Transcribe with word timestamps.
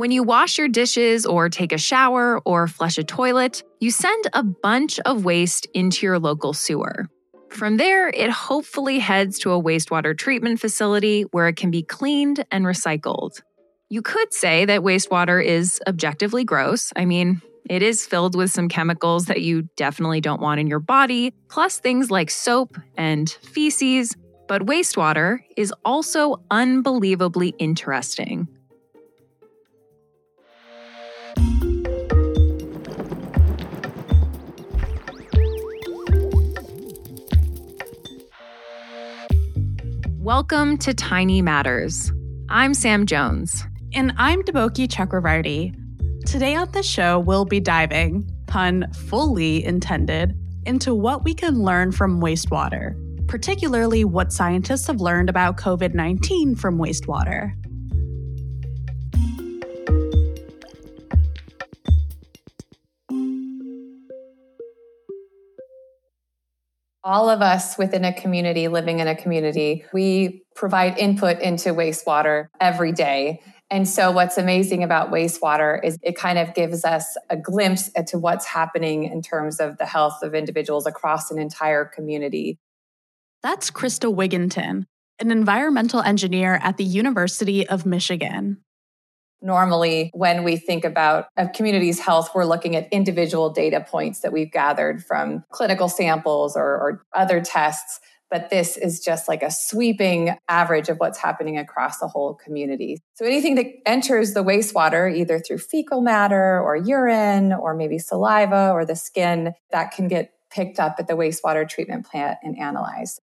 When 0.00 0.10
you 0.10 0.22
wash 0.22 0.56
your 0.56 0.68
dishes 0.68 1.26
or 1.26 1.50
take 1.50 1.72
a 1.72 1.76
shower 1.76 2.40
or 2.46 2.66
flush 2.66 2.96
a 2.96 3.04
toilet, 3.04 3.62
you 3.80 3.90
send 3.90 4.28
a 4.32 4.42
bunch 4.42 4.98
of 5.00 5.26
waste 5.26 5.66
into 5.74 6.06
your 6.06 6.18
local 6.18 6.54
sewer. 6.54 7.06
From 7.50 7.76
there, 7.76 8.08
it 8.08 8.30
hopefully 8.30 8.98
heads 8.98 9.38
to 9.40 9.52
a 9.52 9.62
wastewater 9.62 10.16
treatment 10.16 10.58
facility 10.58 11.24
where 11.32 11.48
it 11.48 11.56
can 11.56 11.70
be 11.70 11.82
cleaned 11.82 12.46
and 12.50 12.64
recycled. 12.64 13.42
You 13.90 14.00
could 14.00 14.32
say 14.32 14.64
that 14.64 14.80
wastewater 14.80 15.44
is 15.44 15.78
objectively 15.86 16.44
gross. 16.44 16.94
I 16.96 17.04
mean, 17.04 17.42
it 17.68 17.82
is 17.82 18.06
filled 18.06 18.34
with 18.34 18.50
some 18.50 18.70
chemicals 18.70 19.26
that 19.26 19.42
you 19.42 19.68
definitely 19.76 20.22
don't 20.22 20.40
want 20.40 20.60
in 20.60 20.66
your 20.66 20.80
body, 20.80 21.34
plus 21.50 21.78
things 21.78 22.10
like 22.10 22.30
soap 22.30 22.78
and 22.96 23.28
feces. 23.28 24.16
But 24.48 24.62
wastewater 24.62 25.40
is 25.58 25.74
also 25.84 26.36
unbelievably 26.50 27.50
interesting. 27.58 28.48
Welcome 40.30 40.78
to 40.78 40.94
Tiny 40.94 41.42
Matters. 41.42 42.12
I'm 42.48 42.72
Sam 42.72 43.04
Jones. 43.04 43.64
And 43.94 44.12
I'm 44.16 44.44
Deboki 44.44 44.86
Chakravarti. 44.86 45.74
Today 46.24 46.54
on 46.54 46.70
the 46.70 46.84
show, 46.84 47.18
we'll 47.18 47.44
be 47.44 47.58
diving, 47.58 48.30
pun 48.46 48.86
fully 48.92 49.64
intended, 49.64 50.38
into 50.66 50.94
what 50.94 51.24
we 51.24 51.34
can 51.34 51.64
learn 51.64 51.90
from 51.90 52.20
wastewater, 52.20 52.94
particularly 53.26 54.04
what 54.04 54.32
scientists 54.32 54.86
have 54.86 55.00
learned 55.00 55.28
about 55.28 55.56
COVID 55.56 55.94
19 55.94 56.54
from 56.54 56.78
wastewater. 56.78 57.52
All 67.10 67.28
of 67.28 67.42
us 67.42 67.76
within 67.76 68.04
a 68.04 68.12
community 68.12 68.68
living 68.68 69.00
in 69.00 69.08
a 69.08 69.16
community, 69.16 69.84
we 69.92 70.44
provide 70.54 70.96
input 70.96 71.40
into 71.40 71.70
wastewater 71.70 72.46
every 72.60 72.92
day. 72.92 73.40
And 73.68 73.88
so, 73.88 74.12
what's 74.12 74.38
amazing 74.38 74.84
about 74.84 75.10
wastewater 75.10 75.80
is 75.82 75.98
it 76.04 76.16
kind 76.16 76.38
of 76.38 76.54
gives 76.54 76.84
us 76.84 77.16
a 77.28 77.36
glimpse 77.36 77.88
into 77.96 78.16
what's 78.16 78.46
happening 78.46 79.04
in 79.04 79.22
terms 79.22 79.58
of 79.58 79.76
the 79.78 79.86
health 79.86 80.22
of 80.22 80.36
individuals 80.36 80.86
across 80.86 81.32
an 81.32 81.40
entire 81.40 81.84
community. 81.84 82.60
That's 83.42 83.72
Krista 83.72 84.14
Wigginton, 84.14 84.84
an 85.18 85.30
environmental 85.32 86.02
engineer 86.02 86.60
at 86.62 86.76
the 86.76 86.84
University 86.84 87.68
of 87.68 87.84
Michigan. 87.84 88.58
Normally, 89.42 90.10
when 90.12 90.44
we 90.44 90.56
think 90.56 90.84
about 90.84 91.26
a 91.36 91.48
community's 91.48 91.98
health, 91.98 92.30
we're 92.34 92.44
looking 92.44 92.76
at 92.76 92.88
individual 92.92 93.50
data 93.50 93.80
points 93.80 94.20
that 94.20 94.32
we've 94.32 94.52
gathered 94.52 95.04
from 95.04 95.44
clinical 95.50 95.88
samples 95.88 96.56
or, 96.56 96.64
or 96.64 97.04
other 97.14 97.40
tests 97.40 98.00
but 98.30 98.48
this 98.48 98.76
is 98.76 99.00
just 99.00 99.28
like 99.28 99.42
a 99.42 99.50
sweeping 99.50 100.36
average 100.48 100.88
of 100.88 100.98
what's 100.98 101.18
happening 101.18 101.58
across 101.58 101.98
the 101.98 102.06
whole 102.06 102.34
community. 102.34 102.98
So 103.14 103.26
anything 103.26 103.56
that 103.56 103.66
enters 103.84 104.32
the 104.34 104.44
wastewater, 104.44 105.12
either 105.12 105.40
through 105.40 105.58
fecal 105.58 106.00
matter 106.00 106.60
or 106.60 106.76
urine 106.76 107.52
or 107.52 107.74
maybe 107.74 107.98
saliva 107.98 108.70
or 108.70 108.84
the 108.84 108.96
skin, 108.96 109.52
that 109.72 109.90
can 109.90 110.08
get 110.08 110.32
picked 110.50 110.78
up 110.78 110.96
at 110.98 111.08
the 111.08 111.14
wastewater 111.14 111.68
treatment 111.68 112.06
plant 112.06 112.38
and 112.42 112.58
analyzed. 112.58 113.20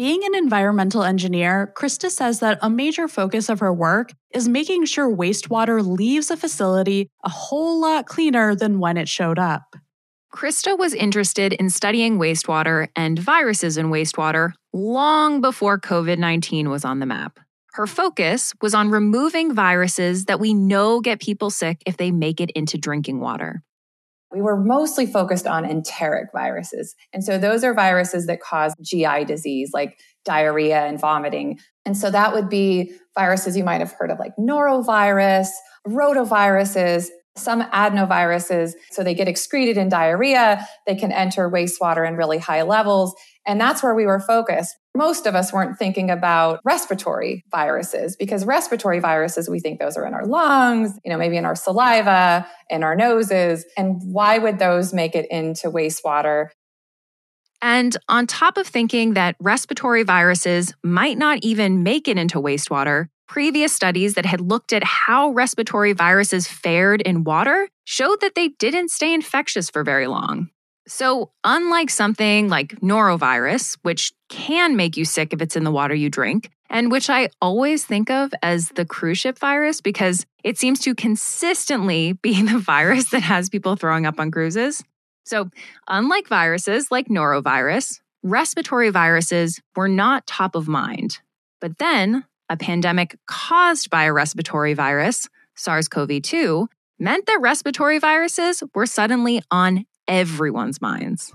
Being 0.00 0.24
an 0.24 0.34
environmental 0.34 1.02
engineer, 1.02 1.74
Krista 1.76 2.08
says 2.08 2.40
that 2.40 2.58
a 2.62 2.70
major 2.70 3.06
focus 3.06 3.50
of 3.50 3.60
her 3.60 3.70
work 3.70 4.14
is 4.32 4.48
making 4.48 4.86
sure 4.86 5.14
wastewater 5.14 5.86
leaves 5.86 6.30
a 6.30 6.38
facility 6.38 7.10
a 7.22 7.28
whole 7.28 7.78
lot 7.78 8.06
cleaner 8.06 8.54
than 8.54 8.78
when 8.78 8.96
it 8.96 9.10
showed 9.10 9.38
up. 9.38 9.76
Krista 10.34 10.78
was 10.78 10.94
interested 10.94 11.52
in 11.52 11.68
studying 11.68 12.18
wastewater 12.18 12.88
and 12.96 13.18
viruses 13.18 13.76
in 13.76 13.88
wastewater 13.90 14.54
long 14.72 15.42
before 15.42 15.78
COVID 15.78 16.16
19 16.16 16.70
was 16.70 16.82
on 16.82 17.00
the 17.00 17.04
map. 17.04 17.38
Her 17.74 17.86
focus 17.86 18.54
was 18.62 18.72
on 18.72 18.88
removing 18.88 19.54
viruses 19.54 20.24
that 20.24 20.40
we 20.40 20.54
know 20.54 21.02
get 21.02 21.20
people 21.20 21.50
sick 21.50 21.82
if 21.84 21.98
they 21.98 22.10
make 22.10 22.40
it 22.40 22.50
into 22.52 22.78
drinking 22.78 23.20
water. 23.20 23.62
We 24.32 24.40
were 24.40 24.56
mostly 24.56 25.06
focused 25.06 25.46
on 25.46 25.64
enteric 25.64 26.28
viruses. 26.32 26.94
And 27.12 27.24
so 27.24 27.38
those 27.38 27.64
are 27.64 27.74
viruses 27.74 28.26
that 28.26 28.40
cause 28.40 28.74
GI 28.80 29.24
disease 29.24 29.70
like 29.74 29.98
diarrhea 30.24 30.86
and 30.86 31.00
vomiting. 31.00 31.58
And 31.84 31.96
so 31.96 32.10
that 32.10 32.32
would 32.32 32.48
be 32.48 32.92
viruses 33.18 33.56
you 33.56 33.64
might 33.64 33.80
have 33.80 33.92
heard 33.92 34.10
of 34.10 34.18
like 34.18 34.32
norovirus, 34.38 35.48
rotaviruses, 35.86 37.08
some 37.36 37.62
adenoviruses. 37.62 38.72
So 38.90 39.02
they 39.02 39.14
get 39.14 39.28
excreted 39.28 39.76
in 39.76 39.88
diarrhea. 39.88 40.66
They 40.86 40.94
can 40.94 41.12
enter 41.12 41.50
wastewater 41.50 42.06
in 42.06 42.16
really 42.16 42.38
high 42.38 42.62
levels. 42.62 43.14
And 43.46 43.60
that's 43.60 43.82
where 43.82 43.94
we 43.94 44.06
were 44.06 44.20
focused. 44.20 44.76
Most 44.94 45.26
of 45.26 45.34
us 45.34 45.52
weren't 45.52 45.78
thinking 45.78 46.10
about 46.10 46.60
respiratory 46.64 47.44
viruses 47.50 48.16
because 48.16 48.44
respiratory 48.44 49.00
viruses, 49.00 49.48
we 49.48 49.60
think 49.60 49.80
those 49.80 49.96
are 49.96 50.06
in 50.06 50.14
our 50.14 50.26
lungs, 50.26 50.98
you 51.04 51.10
know, 51.10 51.18
maybe 51.18 51.36
in 51.36 51.44
our 51.44 51.56
saliva, 51.56 52.46
in 52.68 52.82
our 52.82 52.94
noses. 52.94 53.64
And 53.76 54.00
why 54.04 54.38
would 54.38 54.58
those 54.58 54.92
make 54.92 55.14
it 55.14 55.26
into 55.30 55.70
wastewater? 55.70 56.48
And 57.62 57.96
on 58.08 58.26
top 58.26 58.56
of 58.56 58.66
thinking 58.66 59.14
that 59.14 59.36
respiratory 59.38 60.02
viruses 60.02 60.72
might 60.82 61.18
not 61.18 61.38
even 61.42 61.82
make 61.82 62.08
it 62.08 62.18
into 62.18 62.40
wastewater, 62.40 63.08
Previous 63.30 63.72
studies 63.72 64.14
that 64.14 64.26
had 64.26 64.40
looked 64.40 64.72
at 64.72 64.82
how 64.82 65.28
respiratory 65.28 65.92
viruses 65.92 66.48
fared 66.48 67.00
in 67.02 67.22
water 67.22 67.68
showed 67.84 68.20
that 68.22 68.34
they 68.34 68.48
didn't 68.48 68.90
stay 68.90 69.14
infectious 69.14 69.70
for 69.70 69.84
very 69.84 70.08
long. 70.08 70.50
So, 70.90 71.30
unlike 71.44 71.88
something 71.88 72.48
like 72.48 72.80
norovirus, 72.80 73.78
which 73.82 74.12
can 74.28 74.74
make 74.74 74.96
you 74.96 75.04
sick 75.04 75.32
if 75.32 75.40
it's 75.40 75.54
in 75.54 75.62
the 75.62 75.70
water 75.70 75.94
you 75.94 76.10
drink, 76.10 76.50
and 76.68 76.90
which 76.90 77.08
I 77.08 77.28
always 77.40 77.84
think 77.84 78.10
of 78.10 78.32
as 78.42 78.70
the 78.70 78.84
cruise 78.84 79.18
ship 79.18 79.38
virus 79.38 79.80
because 79.80 80.26
it 80.42 80.58
seems 80.58 80.80
to 80.80 80.96
consistently 80.96 82.12
be 82.22 82.42
the 82.42 82.58
virus 82.58 83.10
that 83.10 83.22
has 83.22 83.48
people 83.48 83.76
throwing 83.76 84.04
up 84.04 84.18
on 84.18 84.32
cruises. 84.32 84.82
So, 85.24 85.48
unlike 85.86 86.26
viruses 86.26 86.90
like 86.90 87.06
norovirus, 87.06 88.00
respiratory 88.24 88.90
viruses 88.90 89.60
were 89.76 89.88
not 89.88 90.26
top 90.26 90.56
of 90.56 90.66
mind. 90.66 91.20
But 91.60 91.78
then 91.78 92.24
a 92.48 92.56
pandemic 92.56 93.16
caused 93.28 93.90
by 93.90 94.04
a 94.04 94.12
respiratory 94.12 94.74
virus, 94.74 95.28
SARS 95.54 95.86
CoV 95.86 96.20
2, 96.20 96.68
meant 96.98 97.26
that 97.26 97.40
respiratory 97.40 98.00
viruses 98.00 98.64
were 98.74 98.86
suddenly 98.86 99.40
on 99.52 99.86
everyone's 100.10 100.82
minds. 100.82 101.32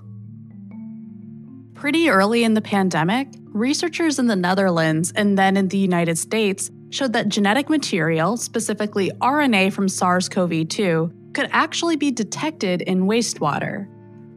Pretty 1.74 2.08
early 2.08 2.44
in 2.44 2.54
the 2.54 2.60
pandemic, 2.60 3.28
researchers 3.46 4.18
in 4.18 4.28
the 4.28 4.36
Netherlands 4.36 5.12
and 5.16 5.36
then 5.36 5.56
in 5.56 5.68
the 5.68 5.78
United 5.78 6.18
States 6.18 6.70
showed 6.90 7.14
that 7.14 7.28
genetic 7.28 7.68
material, 7.68 8.36
specifically 8.36 9.10
RNA 9.20 9.72
from 9.72 9.88
SARS 9.88 10.28
CoV 10.28 10.68
2, 10.68 11.12
could 11.32 11.48
actually 11.52 11.96
be 11.96 12.10
detected 12.10 12.82
in 12.82 13.06
wastewater. 13.06 13.88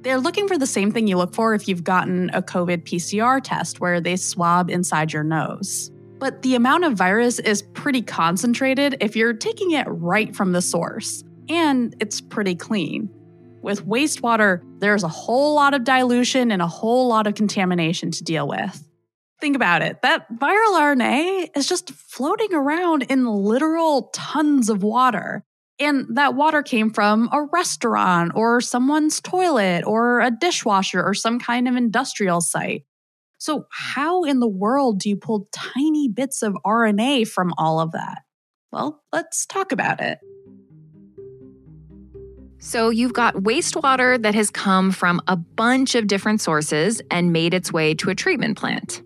They're 0.02 0.20
looking 0.20 0.48
for 0.48 0.58
the 0.58 0.66
same 0.66 0.92
thing 0.92 1.08
you 1.08 1.18
look 1.18 1.36
for 1.36 1.54
if 1.54 1.68
you've 1.68 1.84
gotten 1.84 2.30
a 2.34 2.42
COVID 2.42 2.84
PCR 2.84 3.42
test, 3.44 3.82
where 3.82 4.00
they 4.00 4.16
swab 4.16 4.70
inside 4.70 5.12
your 5.12 5.24
nose. 5.24 5.92
But 6.18 6.42
the 6.42 6.56
amount 6.56 6.86
of 6.86 6.94
virus 6.94 7.40
is 7.40 7.62
pretty 7.62 8.02
concentrated 8.02 8.98
if 9.02 9.16
you're 9.16 9.34
taking 9.34 9.72
it 9.72 9.86
right 9.88 10.34
from 10.34 10.54
the 10.54 10.62
source, 10.62 11.24
and 11.50 11.94
it's 12.00 12.22
pretty 12.22 12.56
clean. 12.56 13.10
With 13.62 13.86
wastewater, 13.86 14.62
there's 14.80 15.04
a 15.04 15.10
whole 15.10 15.56
lot 15.56 15.74
of 15.74 15.84
dilution 15.84 16.52
and 16.52 16.62
a 16.62 16.68
whole 16.68 17.08
lot 17.08 17.28
of 17.28 17.36
contamination 17.36 18.12
to 18.12 18.24
deal 18.24 18.48
with. 18.48 18.86
Think 19.42 19.56
about 19.56 19.82
it 19.82 20.02
that 20.02 20.32
viral 20.34 20.80
RNA 20.80 21.56
is 21.56 21.68
just 21.68 21.92
floating 21.92 22.54
around 22.54 23.04
in 23.04 23.26
literal 23.26 24.10
tons 24.14 24.70
of 24.70 24.84
water. 24.84 25.44
And 25.80 26.18
that 26.18 26.36
water 26.36 26.62
came 26.62 26.90
from 26.90 27.30
a 27.32 27.44
restaurant 27.54 28.34
or 28.36 28.60
someone's 28.60 29.22
toilet 29.22 29.86
or 29.86 30.20
a 30.20 30.30
dishwasher 30.30 31.02
or 31.02 31.14
some 31.14 31.40
kind 31.40 31.70
of 31.70 31.78
industrial 31.78 32.42
site. 32.42 32.84
So, 33.38 33.66
how 33.72 34.24
in 34.24 34.42
the 34.42 34.50
world 34.50 35.00
do 35.00 35.08
you 35.08 35.16
pull 35.16 35.48
tiny 35.54 36.10
bits 36.10 36.44
of 36.44 36.58
RNA 36.66 37.30
from 37.30 37.54
all 37.58 37.80
of 37.80 37.94
that? 37.94 38.24
Well, 38.74 39.02
let's 39.14 39.46
talk 39.46 39.72
about 39.72 40.02
it. 40.02 40.20
So, 42.62 42.90
you've 42.90 43.14
got 43.14 43.36
wastewater 43.36 44.22
that 44.22 44.36
has 44.36 44.52
come 44.52 44.92
from 44.92 45.22
a 45.28 45.38
bunch 45.38 45.96
of 45.96 46.08
different 46.08 46.42
sources 46.42 47.02
and 47.10 47.32
made 47.32 47.54
its 47.54 47.72
way 47.72 47.94
to 47.96 48.10
a 48.10 48.16
treatment 48.16 48.58
plant. 48.58 49.02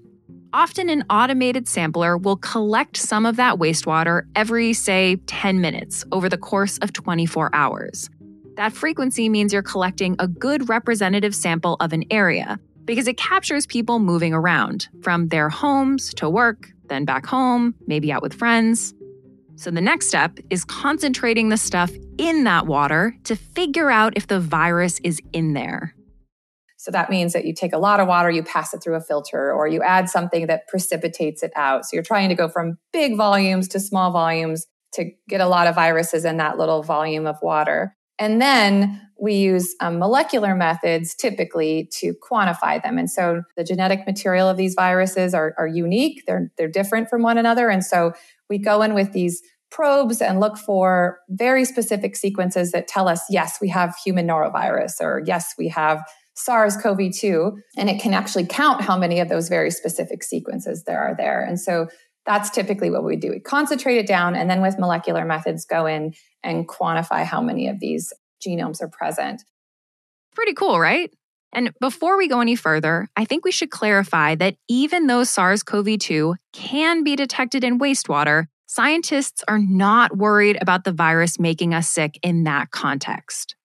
Often, 0.54 0.90
an 0.90 1.04
automated 1.10 1.68
sampler 1.68 2.18
will 2.18 2.38
collect 2.38 2.98
some 2.98 3.28
of 3.28 3.36
that 3.36 3.58
wastewater 3.58 4.24
every, 4.36 4.74
say, 4.74 5.18
10 5.28 5.62
minutes 5.62 6.04
over 6.12 6.30
the 6.30 6.38
course 6.38 6.80
of 6.80 6.94
24 6.94 7.52
hours. 7.54 8.10
That 8.56 8.74
frequency 8.74 9.30
means 9.30 9.54
you're 9.54 9.64
collecting 9.64 10.16
a 10.18 10.28
good 10.28 10.70
representative 10.70 11.36
sample 11.36 11.78
of 11.80 11.94
an 11.94 12.06
area, 12.12 12.60
because 12.86 13.08
it 13.08 13.18
captures 13.18 13.66
people 13.66 14.00
moving 14.00 14.34
around 14.34 14.88
from 15.02 15.28
their 15.30 15.50
homes 15.50 16.14
to 16.16 16.30
work, 16.30 16.72
then 16.88 17.06
back 17.06 17.26
home, 17.26 17.76
maybe 17.88 18.12
out 18.12 18.22
with 18.22 18.34
friends. 18.34 18.94
So 19.56 19.72
the 19.72 19.82
next 19.82 20.08
step 20.08 20.40
is 20.50 20.66
concentrating 20.66 21.50
the 21.50 21.58
stuff 21.58 21.92
in 22.18 22.44
that 22.44 22.66
water 22.66 23.16
to 23.26 23.36
figure 23.36 23.92
out 23.92 24.14
if 24.16 24.28
the 24.28 24.40
virus 24.40 25.00
is 25.04 25.22
in 25.32 25.54
there. 25.54 25.94
So 26.78 26.92
that 26.92 27.10
means 27.10 27.32
that 27.32 27.46
you 27.46 27.54
take 27.54 27.72
a 27.72 27.78
lot 27.78 28.02
of 28.02 28.10
water, 28.10 28.30
you 28.30 28.44
pass 28.44 28.74
it 28.74 28.84
through 28.84 28.96
a 28.96 29.02
filter, 29.02 29.54
or 29.54 29.68
you 29.68 29.82
add 29.82 30.10
something 30.10 30.48
that 30.48 30.68
precipitates 30.68 31.42
it 31.42 31.54
out. 31.56 31.86
So 31.86 31.96
you're 31.96 32.04
trying 32.04 32.28
to 32.28 32.36
go 32.36 32.50
from 32.50 32.78
big 32.92 33.16
volumes 33.16 33.70
to 33.70 33.80
small 33.80 34.12
volumes 34.12 34.68
to 34.96 35.12
get 35.30 35.40
a 35.40 35.48
lot 35.48 35.68
of 35.68 35.76
viruses 35.76 36.26
in 36.26 36.38
that 36.38 36.58
little 36.58 36.84
volume 36.84 37.26
of 37.26 37.38
water. 37.42 37.96
And 38.20 38.42
then 38.42 39.02
we 39.20 39.36
use 39.36 39.74
um, 39.80 39.98
molecular 39.98 40.56
methods 40.56 41.16
typically 41.16 41.90
to 42.00 42.14
quantify 42.30 42.84
them. 42.84 42.98
And 42.98 43.10
so 43.10 43.44
the 43.56 43.64
genetic 43.64 44.06
material 44.06 44.50
of 44.50 44.58
these 44.58 44.74
viruses 44.74 45.34
are, 45.34 45.56
are 45.58 45.68
unique, 45.68 46.24
they're, 46.28 46.52
they're 46.58 46.68
different 46.68 47.10
from 47.10 47.22
one 47.22 47.38
another. 47.38 47.70
And 47.70 47.84
so 47.84 48.14
we 48.50 48.58
go 48.58 48.82
in 48.82 48.94
with 48.94 49.14
these 49.14 49.42
probes 49.72 50.22
and 50.22 50.40
look 50.40 50.58
for 50.58 51.20
very 51.30 51.66
specific 51.66 52.16
sequences 52.16 52.72
that 52.72 52.88
tell 52.88 53.08
us, 53.08 53.22
yes, 53.30 53.60
we 53.60 53.70
have 53.70 53.96
human 54.04 54.28
norovirus, 54.28 55.02
or 55.02 55.22
yes, 55.26 55.54
we 55.58 55.68
have 55.70 56.04
SARS 56.36 56.78
CoV 56.78 57.12
2, 57.12 57.58
and 57.78 57.90
it 57.90 58.02
can 58.02 58.14
actually 58.14 58.46
count 58.46 58.82
how 58.82 58.98
many 58.98 59.20
of 59.20 59.30
those 59.30 59.50
very 59.50 59.72
specific 59.72 60.24
sequences 60.24 60.84
there 60.84 61.00
are 61.00 61.16
there. 61.16 61.44
And 61.44 61.60
so 61.60 61.88
that's 62.26 62.50
typically 62.50 62.90
what 62.90 63.04
we 63.04 63.16
do. 63.16 63.32
We 63.32 63.40
concentrate 63.40 63.98
it 63.98 64.08
down 64.08 64.36
and 64.36 64.50
then 64.50 64.62
with 64.62 64.80
molecular 64.80 65.26
methods 65.26 65.66
go 65.66 65.86
in 65.86 66.14
and 66.42 66.68
quantify 66.68 67.24
how 67.24 67.42
many 67.42 67.68
of 67.68 67.80
these 67.80 68.14
genomes 68.46 68.82
are 68.82 68.88
present. 68.88 69.44
Pretty 70.34 70.54
cool, 70.54 70.80
right? 70.80 71.12
And 71.54 71.72
before 71.80 72.18
we 72.18 72.28
go 72.28 72.42
any 72.42 72.56
further, 72.56 73.08
I 73.16 73.26
think 73.26 73.46
we 73.46 73.52
should 73.52 73.70
clarify 73.70 74.36
that 74.36 74.56
even 74.68 75.08
though 75.08 75.24
SARS 75.24 75.64
CoV 75.64 76.00
2 76.00 76.36
can 76.52 77.04
be 77.04 77.16
detected 77.16 77.64
in 77.64 77.80
wastewater, 77.80 78.48
scientists 78.66 79.44
are 79.48 79.60
not 79.60 80.18
worried 80.18 80.58
about 80.62 80.84
the 80.84 80.92
virus 80.92 81.40
making 81.40 81.74
us 81.74 81.88
sick 81.88 82.18
in 82.24 82.44
that 82.46 82.72
context. 82.72 83.56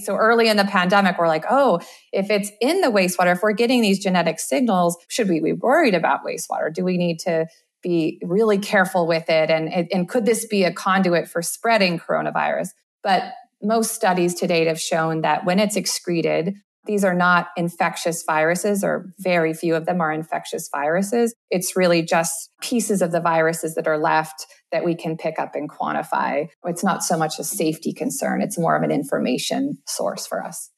So 0.00 0.16
early 0.16 0.48
in 0.48 0.56
the 0.56 0.64
pandemic, 0.64 1.18
we're 1.18 1.28
like, 1.28 1.44
oh, 1.48 1.80
if 2.12 2.30
it's 2.30 2.50
in 2.60 2.80
the 2.80 2.88
wastewater, 2.88 3.32
if 3.32 3.42
we're 3.42 3.52
getting 3.52 3.80
these 3.80 3.98
genetic 3.98 4.40
signals, 4.40 4.96
should 5.08 5.28
we 5.28 5.40
be 5.40 5.52
worried 5.52 5.94
about 5.94 6.24
wastewater? 6.24 6.72
Do 6.72 6.84
we 6.84 6.96
need 6.96 7.18
to 7.20 7.46
be 7.82 8.20
really 8.22 8.58
careful 8.58 9.06
with 9.06 9.28
it? 9.28 9.50
And, 9.50 9.88
and 9.92 10.08
could 10.08 10.24
this 10.24 10.46
be 10.46 10.64
a 10.64 10.72
conduit 10.72 11.28
for 11.28 11.42
spreading 11.42 11.98
coronavirus? 11.98 12.70
But 13.02 13.34
most 13.62 13.94
studies 13.94 14.34
to 14.36 14.46
date 14.46 14.66
have 14.66 14.80
shown 14.80 15.20
that 15.20 15.44
when 15.44 15.60
it's 15.60 15.76
excreted, 15.76 16.56
these 16.86 17.04
are 17.04 17.14
not 17.14 17.48
infectious 17.56 18.22
viruses, 18.24 18.84
or 18.84 19.12
very 19.18 19.54
few 19.54 19.74
of 19.74 19.86
them 19.86 20.00
are 20.00 20.12
infectious 20.12 20.68
viruses. 20.70 21.34
It's 21.50 21.76
really 21.76 22.02
just 22.02 22.50
pieces 22.60 23.02
of 23.02 23.12
the 23.12 23.20
viruses 23.20 23.74
that 23.74 23.86
are 23.86 23.98
left 23.98 24.46
that 24.72 24.84
we 24.84 24.94
can 24.94 25.16
pick 25.16 25.38
up 25.38 25.54
and 25.54 25.70
quantify. 25.70 26.48
It's 26.64 26.84
not 26.84 27.02
so 27.02 27.16
much 27.16 27.38
a 27.38 27.44
safety 27.44 27.92
concern, 27.92 28.42
it's 28.42 28.58
more 28.58 28.76
of 28.76 28.82
an 28.82 28.90
information 28.90 29.78
source 29.86 30.26
for 30.26 30.44
us. 30.44 30.70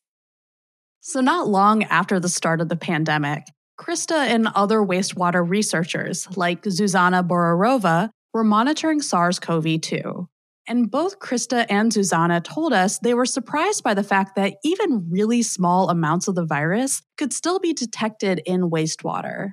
So, 1.00 1.20
not 1.20 1.49
long 1.49 1.85
after 1.85 2.19
the 2.19 2.29
start 2.29 2.61
of 2.61 2.69
the 2.69 2.76
pandemic, 2.76 3.44
Krista 3.79 4.26
and 4.26 4.49
other 4.55 4.81
wastewater 4.81 5.49
researchers 5.49 6.26
like 6.37 6.62
Zuzana 6.62 7.26
Bohrerova 7.26 8.11
were 8.32 8.44
monitoring 8.44 9.00
SARS 9.00 9.38
CoV 9.38 9.81
2. 9.81 10.29
And 10.68 10.90
both 10.90 11.20
Krista 11.20 11.64
and 11.68 11.92
Zuzana 11.92 12.42
told 12.42 12.72
us 12.72 12.98
they 12.98 13.14
were 13.14 13.26
surprised 13.26 13.84
by 13.84 13.94
the 13.94 14.02
fact 14.02 14.34
that 14.34 14.56
even 14.64 15.08
really 15.10 15.42
small 15.42 15.90
amounts 15.90 16.26
of 16.26 16.34
the 16.34 16.44
virus 16.44 17.02
could 17.16 17.32
still 17.32 17.60
be 17.60 17.72
detected 17.72 18.42
in 18.44 18.70
wastewater. 18.70 19.52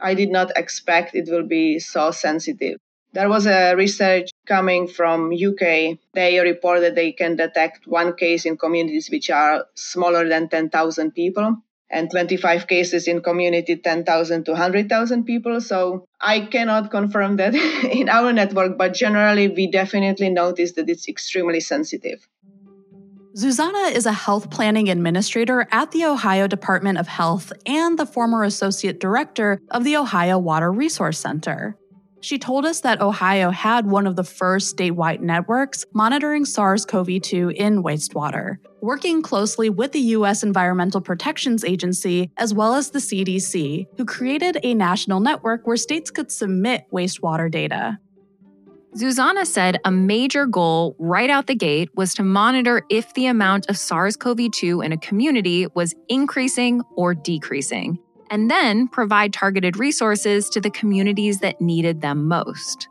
I 0.00 0.14
did 0.14 0.30
not 0.30 0.52
expect 0.56 1.16
it 1.16 1.28
will 1.28 1.46
be 1.46 1.80
so 1.80 2.12
sensitive. 2.12 2.78
There 3.12 3.28
was 3.28 3.46
a 3.46 3.74
research 3.74 4.30
coming 4.46 4.86
from 4.86 5.32
UK. 5.32 5.98
They 6.14 6.38
reported 6.40 6.94
they 6.94 7.12
can 7.12 7.36
detect 7.36 7.86
one 7.86 8.14
case 8.14 8.44
in 8.44 8.56
communities 8.56 9.08
which 9.10 9.30
are 9.30 9.66
smaller 9.74 10.28
than 10.28 10.48
10,000 10.48 11.12
people 11.12 11.56
and 11.90 12.10
25 12.10 12.66
cases 12.66 13.08
in 13.08 13.22
community 13.22 13.76
10,000 13.76 14.44
to 14.44 14.52
100,000 14.52 15.24
people. 15.24 15.60
So 15.60 16.06
I 16.20 16.40
cannot 16.40 16.90
confirm 16.90 17.36
that 17.36 17.54
in 17.90 18.08
our 18.08 18.32
network, 18.32 18.76
but 18.76 18.94
generally 18.94 19.48
we 19.48 19.70
definitely 19.70 20.30
notice 20.30 20.72
that 20.72 20.88
it's 20.88 21.08
extremely 21.08 21.60
sensitive. 21.60 22.28
Zuzana 23.36 23.92
is 23.92 24.04
a 24.04 24.12
health 24.12 24.50
planning 24.50 24.88
administrator 24.88 25.68
at 25.70 25.92
the 25.92 26.04
Ohio 26.04 26.48
Department 26.48 26.98
of 26.98 27.06
Health 27.06 27.52
and 27.66 27.98
the 27.98 28.06
former 28.06 28.42
associate 28.42 28.98
director 28.98 29.60
of 29.70 29.84
the 29.84 29.96
Ohio 29.96 30.38
Water 30.38 30.72
Resource 30.72 31.18
Center. 31.18 31.76
She 32.20 32.38
told 32.38 32.64
us 32.64 32.80
that 32.80 33.00
Ohio 33.00 33.50
had 33.50 33.86
one 33.86 34.06
of 34.06 34.16
the 34.16 34.24
first 34.24 34.76
statewide 34.76 35.20
networks 35.20 35.84
monitoring 35.94 36.44
SARS 36.44 36.84
CoV 36.84 37.20
2 37.22 37.50
in 37.50 37.82
wastewater, 37.82 38.56
working 38.80 39.22
closely 39.22 39.70
with 39.70 39.92
the 39.92 40.00
U.S. 40.00 40.42
Environmental 40.42 41.00
Protections 41.00 41.64
Agency 41.64 42.30
as 42.36 42.52
well 42.52 42.74
as 42.74 42.90
the 42.90 42.98
CDC, 42.98 43.86
who 43.96 44.04
created 44.04 44.58
a 44.62 44.74
national 44.74 45.20
network 45.20 45.66
where 45.66 45.76
states 45.76 46.10
could 46.10 46.32
submit 46.32 46.84
wastewater 46.92 47.48
data. 47.50 47.98
Zuzana 48.96 49.46
said 49.46 49.78
a 49.84 49.92
major 49.92 50.46
goal 50.46 50.96
right 50.98 51.30
out 51.30 51.46
the 51.46 51.54
gate 51.54 51.90
was 51.94 52.14
to 52.14 52.24
monitor 52.24 52.82
if 52.90 53.14
the 53.14 53.26
amount 53.26 53.68
of 53.68 53.76
SARS 53.76 54.16
CoV 54.16 54.50
2 54.50 54.80
in 54.80 54.92
a 54.92 54.98
community 54.98 55.66
was 55.74 55.94
increasing 56.08 56.82
or 56.96 57.14
decreasing 57.14 57.98
and 58.30 58.50
then 58.50 58.88
provide 58.88 59.32
targeted 59.32 59.76
resources 59.76 60.48
to 60.50 60.60
the 60.60 60.70
communities 60.70 61.40
that 61.40 61.60
needed 61.60 62.00
them 62.00 62.28
most. 62.28 62.88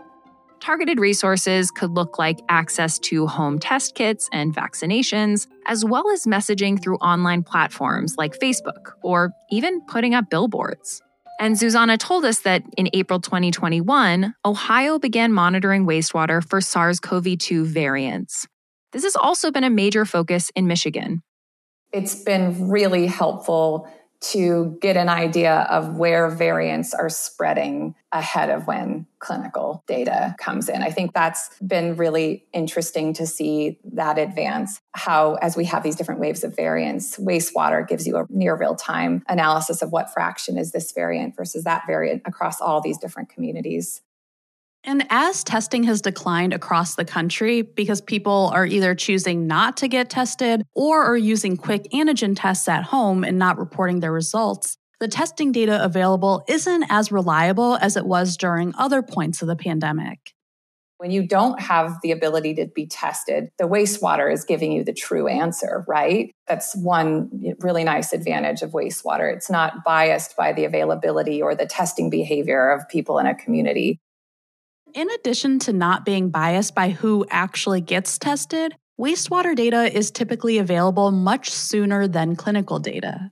Targeted 0.60 1.00
resources 1.00 1.70
could 1.72 1.92
look 1.92 2.18
like 2.18 2.40
access 2.50 2.98
to 3.00 3.28
home 3.28 3.60
test 3.60 3.96
kits 3.96 4.28
and 4.34 4.56
vaccinations, 4.56 5.48
as 5.68 5.86
well 5.86 6.10
as 6.10 6.26
messaging 6.26 6.82
through 6.82 6.98
online 6.98 7.44
platforms 7.44 8.16
like 8.18 8.40
Facebook, 8.40 8.94
or 9.04 9.32
even 9.52 9.82
putting 9.82 10.16
up 10.16 10.30
billboards. 10.30 11.02
And 11.40 11.56
Zuzana 11.56 12.00
told 12.00 12.26
us 12.26 12.40
that 12.40 12.64
in 12.76 12.90
April 12.94 13.20
2021, 13.20 14.34
Ohio 14.44 14.98
began 14.98 15.32
monitoring 15.32 15.86
wastewater 15.86 16.44
for 16.44 16.60
SARS 16.60 17.00
CoV 17.00 17.38
2 17.38 17.66
variants. 17.66 18.48
This 18.92 19.04
has 19.04 19.16
also 19.16 19.52
been 19.52 19.64
a 19.64 19.70
major 19.70 20.06
focus 20.06 20.52
in 20.56 20.66
Michigan. 20.66 21.22
It's 21.94 22.16
been 22.16 22.70
really 22.70 23.06
helpful 23.06 23.88
to 24.20 24.78
get 24.82 24.98
an 24.98 25.10
idea 25.10 25.68
of 25.70 25.98
where 25.98 26.30
variants 26.30 26.94
are 26.94 27.10
spreading 27.10 27.96
ahead 28.12 28.50
of 28.50 28.66
when 28.68 29.06
clinical 29.20 29.84
data 29.88 30.36
comes 30.40 30.70
in. 30.70 30.82
I 30.82 30.90
think 30.90 31.14
that's 31.14 31.50
been 31.60 31.96
really 31.96 32.46
interesting 32.54 33.14
to 33.14 33.28
see 33.28 33.80
that 33.94 34.18
advance. 34.18 34.80
How, 34.94 35.36
as 35.36 35.58
we 35.58 35.66
have 35.66 35.84
these 35.84 35.96
different 35.96 36.20
waves 36.20 36.44
of 36.44 36.56
variants, 36.56 37.18
wastewater 37.18 37.88
gives 37.88 38.08
you 38.08 38.18
a 38.18 38.26
near 38.30 38.56
real 38.56 38.76
time 38.76 39.24
analysis 39.28 39.82
of 39.82 39.92
what 39.92 40.14
fraction 40.14 40.58
is 40.58 40.72
this 40.72 40.92
variant 40.92 41.36
versus 41.36 41.64
that 41.66 41.84
variant 41.86 42.22
across 42.26 42.62
all 42.62 42.82
these 42.82 42.98
different 42.98 43.30
communities. 43.30 44.02
And 44.88 45.06
as 45.10 45.44
testing 45.44 45.84
has 45.84 46.02
declined 46.02 46.54
across 46.54 46.96
the 46.96 47.04
country 47.04 47.62
because 47.62 48.00
people 48.00 48.50
are 48.54 48.66
either 48.66 48.96
choosing 48.96 49.46
not 49.46 49.76
to 49.78 49.90
get 49.90 50.10
tested 50.10 50.64
or 50.74 51.04
are 51.04 51.18
using 51.18 51.58
quick 51.58 51.92
antigen 51.94 52.38
tests 52.38 52.70
at 52.70 52.86
home 52.86 53.26
and 53.26 53.38
not 53.38 53.60
reporting 53.60 54.00
their 54.00 54.14
results, 54.14 54.78
the 55.02 55.10
testing 55.10 55.52
data 55.52 55.84
available 55.84 56.46
isn't 56.48 56.86
as 56.90 57.12
reliable 57.12 57.76
as 57.76 57.98
it 57.98 58.06
was 58.06 58.38
during 58.38 58.74
other 58.78 59.02
points 59.02 59.42
of 59.42 59.50
the 59.50 59.58
pandemic. 59.58 60.32
When 61.00 61.12
you 61.12 61.28
don't 61.28 61.60
have 61.60 61.98
the 62.02 62.12
ability 62.12 62.56
to 62.56 62.68
be 62.68 62.88
tested, 62.88 63.50
the 63.60 63.68
wastewater 63.68 64.32
is 64.32 64.46
giving 64.46 64.72
you 64.72 64.86
the 64.86 64.94
true 64.94 65.28
answer, 65.28 65.84
right? 65.86 66.32
That's 66.48 66.74
one 66.78 67.30
really 67.60 67.84
nice 67.84 68.14
advantage 68.14 68.62
of 68.62 68.72
wastewater. 68.72 69.32
It's 69.32 69.50
not 69.50 69.84
biased 69.84 70.38
by 70.38 70.54
the 70.54 70.64
availability 70.64 71.42
or 71.42 71.56
the 71.56 71.66
testing 71.66 72.10
behavior 72.10 72.72
of 72.72 72.88
people 72.88 73.20
in 73.20 73.28
a 73.28 73.36
community. 73.36 74.00
In 74.98 75.12
addition 75.12 75.60
to 75.60 75.74
not 75.74 76.06
being 76.06 76.32
biased 76.32 76.74
by 76.74 76.90
who 76.90 77.24
actually 77.30 77.82
gets 77.82 78.18
tested, 78.18 78.76
wastewater 79.00 79.56
data 79.56 79.96
is 79.96 80.10
typically 80.10 80.58
available 80.58 81.12
much 81.12 81.52
sooner 81.52 82.08
than 82.08 82.36
clinical 82.36 82.80
data. 82.80 83.32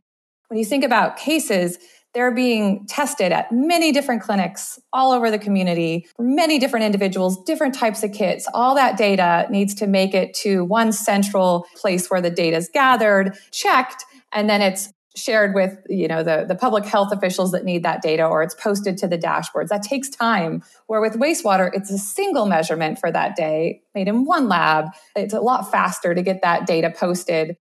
When 0.49 0.59
you 0.59 0.65
think 0.65 0.83
about 0.83 1.17
cases, 1.17 1.79
they're 2.13 2.35
being 2.35 2.85
tested 2.87 3.31
at 3.31 3.51
many 3.51 3.91
different 3.91 4.21
clinics 4.21 4.77
all 4.93 5.11
over 5.11 5.31
the 5.31 5.39
community, 5.39 6.05
many 6.19 6.59
different 6.59 6.85
individuals, 6.85 7.43
different 7.45 7.73
types 7.73 8.03
of 8.03 8.11
kits. 8.11 8.47
All 8.53 8.75
that 8.75 8.95
data 8.95 9.47
needs 9.49 9.73
to 9.73 9.87
make 9.87 10.13
it 10.13 10.35
to 10.43 10.63
one 10.63 10.91
central 10.91 11.65
place 11.75 12.11
where 12.11 12.21
the 12.21 12.29
data 12.29 12.57
is 12.57 12.69
gathered, 12.71 13.35
checked, 13.51 14.05
and 14.31 14.47
then 14.47 14.61
it's 14.61 14.93
shared 15.15 15.55
with 15.55 15.77
you 15.89 16.07
know 16.07 16.23
the, 16.23 16.45
the 16.47 16.55
public 16.55 16.85
health 16.85 17.11
officials 17.11 17.51
that 17.51 17.63
need 17.63 17.83
that 17.83 18.01
data 18.01 18.25
or 18.25 18.43
it's 18.43 18.55
posted 18.55 18.97
to 18.97 19.07
the 19.07 19.17
dashboards. 19.17 19.69
That 19.69 19.83
takes 19.83 20.09
time 20.09 20.63
where 20.87 21.01
with 21.01 21.13
wastewater 21.13 21.69
it's 21.73 21.91
a 21.91 21.97
single 21.97 22.45
measurement 22.45 22.99
for 22.99 23.11
that 23.11 23.35
day 23.35 23.81
made 23.93 24.07
in 24.07 24.25
one 24.25 24.47
lab. 24.47 24.87
It's 25.15 25.33
a 25.33 25.41
lot 25.41 25.71
faster 25.71 26.13
to 26.13 26.21
get 26.21 26.41
that 26.41 26.67
data 26.67 26.93
posted. 26.95 27.57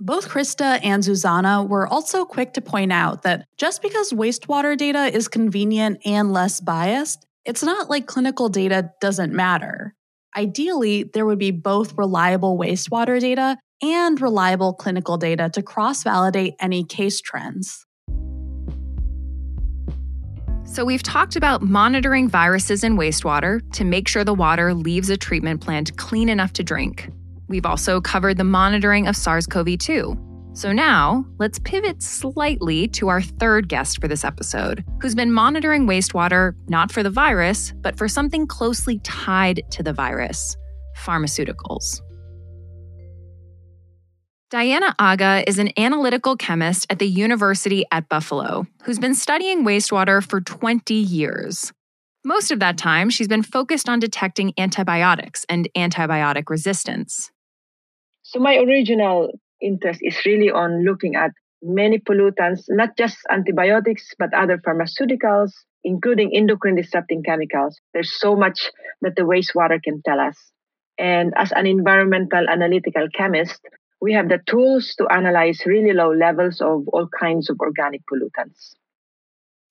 Both 0.00 0.28
Krista 0.28 0.80
and 0.82 1.02
Zuzana 1.02 1.68
were 1.68 1.86
also 1.86 2.24
quick 2.24 2.52
to 2.54 2.60
point 2.60 2.92
out 2.92 3.22
that 3.22 3.46
just 3.56 3.80
because 3.80 4.12
wastewater 4.12 4.76
data 4.76 5.04
is 5.04 5.28
convenient 5.28 6.00
and 6.04 6.32
less 6.32 6.60
biased 6.60 7.26
It's 7.44 7.62
not 7.62 7.90
like 7.90 8.06
clinical 8.06 8.48
data 8.48 8.90
doesn't 9.00 9.32
matter. 9.32 9.94
Ideally, 10.36 11.04
there 11.04 11.26
would 11.26 11.38
be 11.38 11.52
both 11.52 11.96
reliable 11.96 12.58
wastewater 12.58 13.20
data 13.20 13.58
and 13.84 14.20
reliable 14.20 14.72
clinical 14.72 15.18
data 15.18 15.50
to 15.52 15.62
cross 15.62 16.02
validate 16.02 16.54
any 16.58 16.84
case 16.84 17.20
trends. 17.20 17.84
So, 20.64 20.84
we've 20.84 21.02
talked 21.02 21.36
about 21.36 21.62
monitoring 21.62 22.28
viruses 22.28 22.82
in 22.82 22.96
wastewater 22.96 23.60
to 23.74 23.84
make 23.84 24.08
sure 24.08 24.24
the 24.24 24.34
water 24.34 24.74
leaves 24.74 25.10
a 25.10 25.16
treatment 25.16 25.60
plant 25.60 25.96
clean 25.98 26.28
enough 26.28 26.52
to 26.54 26.64
drink. 26.64 27.10
We've 27.48 27.66
also 27.66 28.00
covered 28.00 28.38
the 28.38 28.44
monitoring 28.44 29.06
of 29.06 29.16
SARS 29.16 29.46
CoV 29.46 29.78
2. 29.78 30.18
So 30.54 30.72
now, 30.72 31.26
let's 31.38 31.58
pivot 31.58 32.02
slightly 32.02 32.88
to 32.88 33.08
our 33.08 33.20
third 33.20 33.68
guest 33.68 34.00
for 34.00 34.08
this 34.08 34.24
episode, 34.24 34.84
who's 35.00 35.14
been 35.14 35.32
monitoring 35.32 35.86
wastewater 35.86 36.54
not 36.68 36.90
for 36.90 37.02
the 37.02 37.10
virus, 37.10 37.72
but 37.80 37.98
for 37.98 38.08
something 38.08 38.46
closely 38.46 39.00
tied 39.00 39.62
to 39.72 39.82
the 39.82 39.92
virus 39.92 40.56
pharmaceuticals. 41.04 42.00
Diana 44.50 44.94
Aga 44.98 45.44
is 45.48 45.58
an 45.58 45.70
analytical 45.78 46.36
chemist 46.36 46.86
at 46.90 46.98
the 46.98 47.06
University 47.08 47.84
at 47.90 48.08
Buffalo 48.08 48.66
who's 48.82 48.98
been 48.98 49.14
studying 49.14 49.64
wastewater 49.64 50.22
for 50.22 50.40
20 50.40 50.92
years. 50.94 51.72
Most 52.24 52.50
of 52.50 52.60
that 52.60 52.76
time, 52.76 53.08
she's 53.08 53.26
been 53.26 53.42
focused 53.42 53.88
on 53.88 54.00
detecting 54.00 54.52
antibiotics 54.58 55.46
and 55.48 55.68
antibiotic 55.76 56.50
resistance. 56.50 57.30
So, 58.22 58.38
my 58.38 58.56
original 58.56 59.32
interest 59.62 60.00
is 60.02 60.18
really 60.26 60.50
on 60.50 60.84
looking 60.84 61.16
at 61.16 61.30
many 61.62 61.98
pollutants, 61.98 62.64
not 62.68 62.96
just 62.98 63.16
antibiotics, 63.30 64.12
but 64.18 64.32
other 64.34 64.58
pharmaceuticals, 64.58 65.52
including 65.84 66.34
endocrine 66.34 66.76
disrupting 66.76 67.22
chemicals. 67.22 67.80
There's 67.94 68.12
so 68.12 68.36
much 68.36 68.70
that 69.00 69.16
the 69.16 69.22
wastewater 69.22 69.82
can 69.82 70.02
tell 70.04 70.20
us. 70.20 70.36
And 70.98 71.32
as 71.36 71.50
an 71.52 71.66
environmental 71.66 72.48
analytical 72.48 73.08
chemist, 73.14 73.60
we 74.04 74.12
have 74.12 74.28
the 74.28 74.38
tools 74.46 74.94
to 74.98 75.06
analyze 75.10 75.62
really 75.64 75.94
low 75.94 76.12
levels 76.12 76.60
of 76.60 76.86
all 76.88 77.08
kinds 77.18 77.48
of 77.48 77.58
organic 77.58 78.02
pollutants. 78.06 78.74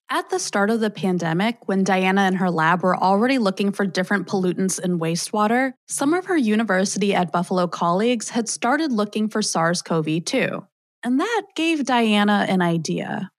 At 0.10 0.32
the 0.32 0.40
start 0.40 0.72
of 0.72 0.80
the 0.80 0.90
pandemic, 0.90 1.68
when 1.68 1.84
Diana 1.84 2.22
and 2.22 2.38
her 2.38 2.50
lab 2.50 2.82
were 2.82 2.98
already 2.98 3.38
looking 3.38 3.72
for 3.72 3.86
different 3.86 4.28
pollutants 4.28 4.84
in 4.84 5.00
wastewater, 5.00 5.74
some 5.88 6.16
of 6.16 6.26
her 6.26 6.36
University 6.36 7.14
at 7.14 7.32
Buffalo 7.32 7.68
colleagues 7.68 8.30
had 8.30 8.50
started 8.50 8.92
looking 8.92 9.30
for 9.30 9.44
SARS 9.44 9.84
CoV 9.84 10.26
2. 10.26 10.66
And 11.04 11.20
that 11.20 11.44
gave 11.56 11.86
Diana 11.86 12.48
an 12.50 12.64
idea. 12.64 13.30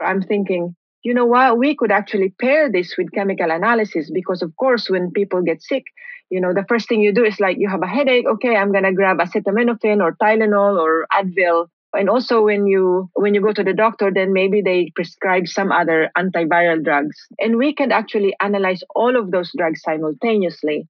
I'm 0.00 0.22
thinking, 0.22 0.74
you 1.02 1.14
know 1.14 1.26
what? 1.26 1.58
We 1.58 1.76
could 1.76 1.92
actually 1.92 2.30
pair 2.40 2.70
this 2.70 2.96
with 2.98 3.12
chemical 3.12 3.50
analysis 3.50 4.10
because, 4.12 4.42
of 4.42 4.56
course, 4.56 4.90
when 4.90 5.10
people 5.12 5.42
get 5.42 5.62
sick, 5.62 5.84
you 6.30 6.40
know, 6.40 6.52
the 6.52 6.64
first 6.68 6.88
thing 6.88 7.00
you 7.00 7.12
do 7.12 7.24
is 7.24 7.40
like, 7.40 7.56
you 7.58 7.68
have 7.68 7.82
a 7.82 7.86
headache. 7.86 8.26
Okay, 8.26 8.56
I'm 8.56 8.72
going 8.72 8.84
to 8.84 8.92
grab 8.92 9.18
acetaminophen 9.18 10.02
or 10.02 10.16
Tylenol 10.20 10.78
or 10.78 11.06
Advil 11.12 11.68
and 11.94 12.10
also 12.10 12.42
when 12.42 12.66
you 12.66 13.10
when 13.14 13.34
you 13.34 13.40
go 13.40 13.52
to 13.52 13.64
the 13.64 13.72
doctor 13.72 14.10
then 14.14 14.32
maybe 14.32 14.60
they 14.60 14.92
prescribe 14.94 15.46
some 15.46 15.72
other 15.72 16.10
antiviral 16.18 16.82
drugs 16.82 17.16
and 17.38 17.56
we 17.56 17.74
can 17.74 17.92
actually 17.92 18.34
analyze 18.40 18.82
all 18.94 19.16
of 19.16 19.30
those 19.30 19.50
drugs 19.56 19.80
simultaneously 19.82 20.86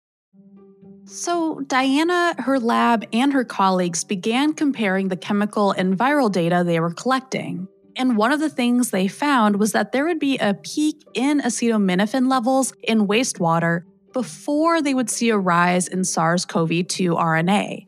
so, 1.10 1.60
Diana, 1.60 2.34
her 2.38 2.60
lab, 2.60 3.06
and 3.14 3.32
her 3.32 3.42
colleagues 3.42 4.04
began 4.04 4.52
comparing 4.52 5.08
the 5.08 5.16
chemical 5.16 5.72
and 5.72 5.96
viral 5.96 6.30
data 6.30 6.62
they 6.66 6.80
were 6.80 6.92
collecting. 6.92 7.66
And 7.98 8.16
one 8.16 8.30
of 8.30 8.38
the 8.38 8.48
things 8.48 8.90
they 8.90 9.08
found 9.08 9.56
was 9.56 9.72
that 9.72 9.90
there 9.90 10.06
would 10.06 10.20
be 10.20 10.38
a 10.38 10.54
peak 10.54 11.02
in 11.14 11.40
acetaminophen 11.40 12.30
levels 12.30 12.72
in 12.84 13.08
wastewater 13.08 13.82
before 14.12 14.80
they 14.80 14.94
would 14.94 15.10
see 15.10 15.30
a 15.30 15.36
rise 15.36 15.88
in 15.88 16.04
SARS 16.04 16.44
CoV 16.44 16.86
2 16.86 17.14
RNA. 17.14 17.86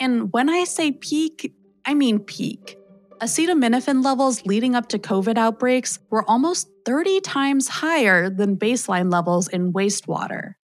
And 0.00 0.32
when 0.32 0.50
I 0.50 0.64
say 0.64 0.90
peak, 0.90 1.54
I 1.84 1.94
mean 1.94 2.18
peak. 2.18 2.76
Acetaminophen 3.20 4.04
levels 4.04 4.44
leading 4.44 4.74
up 4.74 4.88
to 4.88 4.98
COVID 4.98 5.38
outbreaks 5.38 6.00
were 6.10 6.28
almost 6.28 6.68
30 6.84 7.20
times 7.20 7.68
higher 7.68 8.28
than 8.28 8.56
baseline 8.56 9.10
levels 9.10 9.46
in 9.46 9.72
wastewater. 9.72 10.54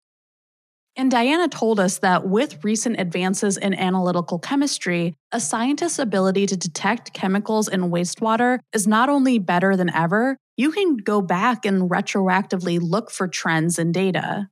And 1.00 1.10
Diana 1.10 1.48
told 1.48 1.80
us 1.80 1.96
that 2.00 2.28
with 2.28 2.62
recent 2.62 3.00
advances 3.00 3.56
in 3.56 3.72
analytical 3.72 4.38
chemistry, 4.38 5.14
a 5.32 5.40
scientist's 5.40 5.98
ability 5.98 6.44
to 6.44 6.58
detect 6.58 7.14
chemicals 7.14 7.68
in 7.68 7.90
wastewater 7.90 8.58
is 8.74 8.86
not 8.86 9.08
only 9.08 9.38
better 9.38 9.76
than 9.76 9.88
ever, 9.94 10.36
you 10.58 10.70
can 10.70 10.98
go 10.98 11.22
back 11.22 11.64
and 11.64 11.90
retroactively 11.90 12.78
look 12.78 13.10
for 13.10 13.26
trends 13.28 13.78
in 13.78 13.92
data. 13.92 14.50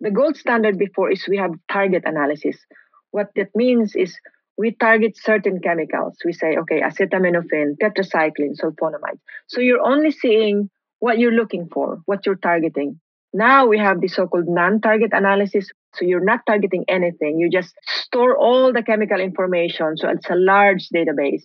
The 0.00 0.10
gold 0.10 0.36
standard 0.36 0.78
before 0.78 1.10
is 1.10 1.24
we 1.26 1.38
have 1.38 1.52
target 1.72 2.02
analysis. 2.04 2.58
What 3.12 3.28
that 3.36 3.56
means 3.56 3.96
is 3.96 4.14
we 4.58 4.72
target 4.72 5.16
certain 5.16 5.60
chemicals. 5.60 6.18
We 6.26 6.34
say, 6.34 6.58
okay, 6.58 6.82
acetaminophen, 6.82 7.78
tetracycline, 7.82 8.60
sulfonamide. 8.62 9.18
So 9.46 9.62
you're 9.62 9.80
only 9.80 10.10
seeing 10.10 10.68
what 10.98 11.18
you're 11.18 11.32
looking 11.32 11.70
for, 11.72 12.02
what 12.04 12.26
you're 12.26 12.36
targeting. 12.36 13.00
Now 13.32 13.66
we 13.66 13.78
have 13.78 14.00
the 14.00 14.08
so-called 14.08 14.48
non-target 14.48 15.10
analysis. 15.12 15.70
So 15.94 16.04
you're 16.04 16.24
not 16.24 16.40
targeting 16.46 16.84
anything. 16.88 17.38
You 17.38 17.50
just 17.50 17.74
store 17.86 18.36
all 18.36 18.72
the 18.72 18.82
chemical 18.82 19.20
information. 19.20 19.96
So 19.96 20.08
it's 20.08 20.28
a 20.28 20.34
large 20.34 20.88
database. 20.94 21.42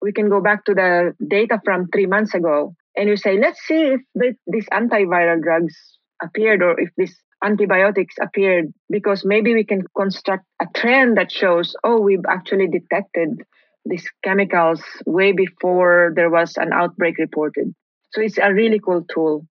We 0.00 0.12
can 0.12 0.28
go 0.28 0.40
back 0.40 0.64
to 0.64 0.74
the 0.74 1.12
data 1.28 1.60
from 1.64 1.88
three 1.88 2.06
months 2.06 2.34
ago 2.34 2.74
and 2.96 3.08
you 3.08 3.16
say, 3.16 3.38
let's 3.38 3.60
see 3.62 3.94
if 4.14 4.36
these 4.46 4.66
antiviral 4.72 5.40
drugs 5.40 5.74
appeared 6.22 6.62
or 6.62 6.78
if 6.80 6.90
this 6.96 7.14
antibiotics 7.44 8.14
appeared 8.20 8.72
because 8.90 9.24
maybe 9.24 9.54
we 9.54 9.64
can 9.64 9.82
construct 9.96 10.44
a 10.60 10.66
trend 10.74 11.16
that 11.16 11.30
shows, 11.30 11.74
oh, 11.84 12.00
we've 12.00 12.24
actually 12.28 12.68
detected 12.68 13.42
these 13.84 14.08
chemicals 14.22 14.82
way 15.06 15.32
before 15.32 16.12
there 16.14 16.30
was 16.30 16.56
an 16.56 16.72
outbreak 16.72 17.18
reported. 17.18 17.74
So 18.12 18.20
it's 18.20 18.38
a 18.38 18.52
really 18.52 18.78
cool 18.78 19.04
tool. 19.12 19.46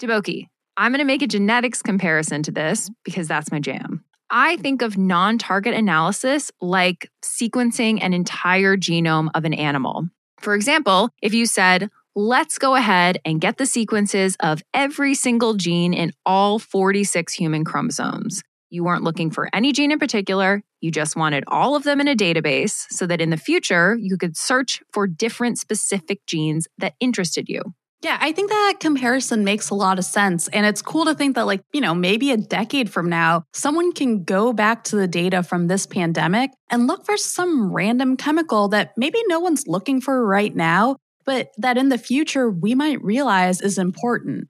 Deboki, 0.00 0.46
I'm 0.78 0.92
going 0.92 1.00
to 1.00 1.04
make 1.04 1.22
a 1.22 1.26
genetics 1.26 1.82
comparison 1.82 2.44
to 2.44 2.52
this 2.52 2.88
because 3.04 3.26
that's 3.26 3.50
my 3.50 3.58
jam. 3.58 4.04
I 4.30 4.58
think 4.58 4.80
of 4.80 4.96
non 4.96 5.36
target 5.36 5.74
analysis 5.74 6.52
like 6.60 7.10
sequencing 7.24 7.98
an 8.00 8.14
entire 8.14 8.76
genome 8.76 9.28
of 9.34 9.44
an 9.44 9.54
animal. 9.54 10.06
For 10.38 10.54
example, 10.54 11.10
if 11.20 11.34
you 11.34 11.46
said, 11.46 11.90
let's 12.14 12.58
go 12.58 12.76
ahead 12.76 13.20
and 13.24 13.40
get 13.40 13.58
the 13.58 13.66
sequences 13.66 14.36
of 14.38 14.62
every 14.72 15.14
single 15.14 15.54
gene 15.54 15.92
in 15.92 16.12
all 16.24 16.60
46 16.60 17.32
human 17.32 17.64
chromosomes. 17.64 18.44
You 18.70 18.84
weren't 18.84 19.02
looking 19.02 19.32
for 19.32 19.48
any 19.52 19.72
gene 19.72 19.90
in 19.90 19.98
particular, 19.98 20.62
you 20.80 20.92
just 20.92 21.16
wanted 21.16 21.42
all 21.48 21.74
of 21.74 21.82
them 21.82 22.00
in 22.00 22.06
a 22.06 22.14
database 22.14 22.84
so 22.90 23.04
that 23.06 23.20
in 23.20 23.30
the 23.30 23.36
future 23.36 23.96
you 24.00 24.16
could 24.16 24.36
search 24.36 24.80
for 24.92 25.08
different 25.08 25.58
specific 25.58 26.24
genes 26.26 26.68
that 26.78 26.94
interested 27.00 27.48
you. 27.48 27.62
Yeah, 28.00 28.16
I 28.20 28.30
think 28.30 28.50
that 28.50 28.74
comparison 28.78 29.42
makes 29.42 29.70
a 29.70 29.74
lot 29.74 29.98
of 29.98 30.04
sense. 30.04 30.46
And 30.48 30.64
it's 30.64 30.82
cool 30.82 31.04
to 31.06 31.14
think 31.14 31.34
that, 31.34 31.46
like, 31.46 31.62
you 31.72 31.80
know, 31.80 31.94
maybe 31.94 32.30
a 32.30 32.36
decade 32.36 32.90
from 32.90 33.08
now, 33.08 33.42
someone 33.52 33.92
can 33.92 34.22
go 34.22 34.52
back 34.52 34.84
to 34.84 34.96
the 34.96 35.08
data 35.08 35.42
from 35.42 35.66
this 35.66 35.84
pandemic 35.84 36.50
and 36.70 36.86
look 36.86 37.04
for 37.04 37.16
some 37.16 37.72
random 37.72 38.16
chemical 38.16 38.68
that 38.68 38.92
maybe 38.96 39.18
no 39.26 39.40
one's 39.40 39.66
looking 39.66 40.00
for 40.00 40.24
right 40.24 40.54
now, 40.54 40.96
but 41.24 41.50
that 41.58 41.76
in 41.76 41.88
the 41.88 41.98
future 41.98 42.48
we 42.48 42.74
might 42.74 43.02
realize 43.02 43.60
is 43.60 43.78
important. 43.78 44.46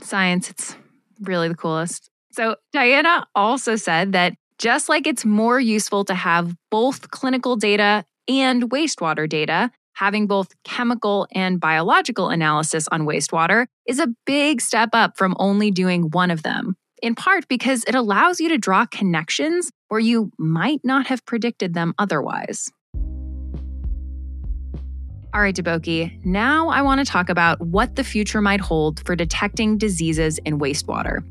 Science, 0.00 0.50
it's 0.50 0.76
really 1.20 1.48
the 1.48 1.56
coolest. 1.56 2.10
So, 2.30 2.56
Diana 2.72 3.26
also 3.34 3.74
said 3.74 4.12
that 4.12 4.34
just 4.58 4.88
like 4.88 5.08
it's 5.08 5.24
more 5.24 5.58
useful 5.58 6.04
to 6.04 6.14
have 6.14 6.54
both 6.70 7.10
clinical 7.10 7.56
data 7.56 8.04
and 8.28 8.70
wastewater 8.70 9.28
data, 9.28 9.70
having 9.94 10.26
both 10.26 10.48
chemical 10.64 11.26
and 11.32 11.60
biological 11.60 12.28
analysis 12.28 12.86
on 12.88 13.02
wastewater 13.02 13.66
is 13.86 13.98
a 13.98 14.08
big 14.26 14.60
step 14.60 14.90
up 14.92 15.16
from 15.16 15.34
only 15.38 15.70
doing 15.70 16.10
one 16.10 16.30
of 16.30 16.42
them, 16.42 16.76
in 17.02 17.14
part 17.14 17.48
because 17.48 17.84
it 17.84 17.94
allows 17.94 18.40
you 18.40 18.48
to 18.48 18.58
draw 18.58 18.84
connections 18.86 19.70
where 19.88 20.00
you 20.00 20.30
might 20.38 20.80
not 20.84 21.06
have 21.06 21.24
predicted 21.24 21.74
them 21.74 21.94
otherwise. 21.98 22.70
All 25.32 25.40
right, 25.40 25.54
Deboki, 25.54 26.24
now 26.24 26.68
I 26.68 26.82
want 26.82 27.04
to 27.04 27.04
talk 27.04 27.28
about 27.28 27.60
what 27.60 27.96
the 27.96 28.04
future 28.04 28.40
might 28.40 28.60
hold 28.60 29.04
for 29.04 29.16
detecting 29.16 29.78
diseases 29.78 30.38
in 30.44 30.60
wastewater. 30.60 31.24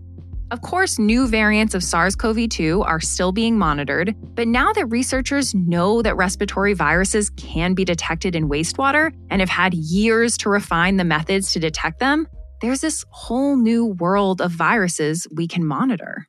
Of 0.53 0.62
course, 0.62 1.00
new 1.00 1.27
variants 1.27 1.74
of 1.74 1.83
SARS 1.83 2.15
CoV 2.15 2.48
2 2.48 2.83
are 2.83 3.00
still 3.00 3.31
being 3.31 3.57
monitored, 3.57 4.15
but 4.36 4.48
now 4.48 4.72
that 4.74 4.86
researchers 4.86 5.55
know 5.55 6.03
that 6.03 6.15
respiratory 6.15 6.75
viruses 6.75 7.31
can 7.31 7.74
be 7.74 7.83
detected 7.83 8.36
in 8.36 8.48
wastewater 8.48 9.12
and 9.31 9.41
have 9.41 9.50
had 9.50 9.74
years 9.74 10.38
to 10.38 10.50
refine 10.50 10.98
the 10.98 11.03
methods 11.03 11.53
to 11.53 11.60
detect 11.60 12.00
them, 12.00 12.27
there's 12.62 12.81
this 12.81 13.03
whole 13.10 13.57
new 13.57 13.83
world 13.83 14.41
of 14.41 14.51
viruses 14.51 15.25
we 15.36 15.48
can 15.48 15.65
monitor. 15.65 16.27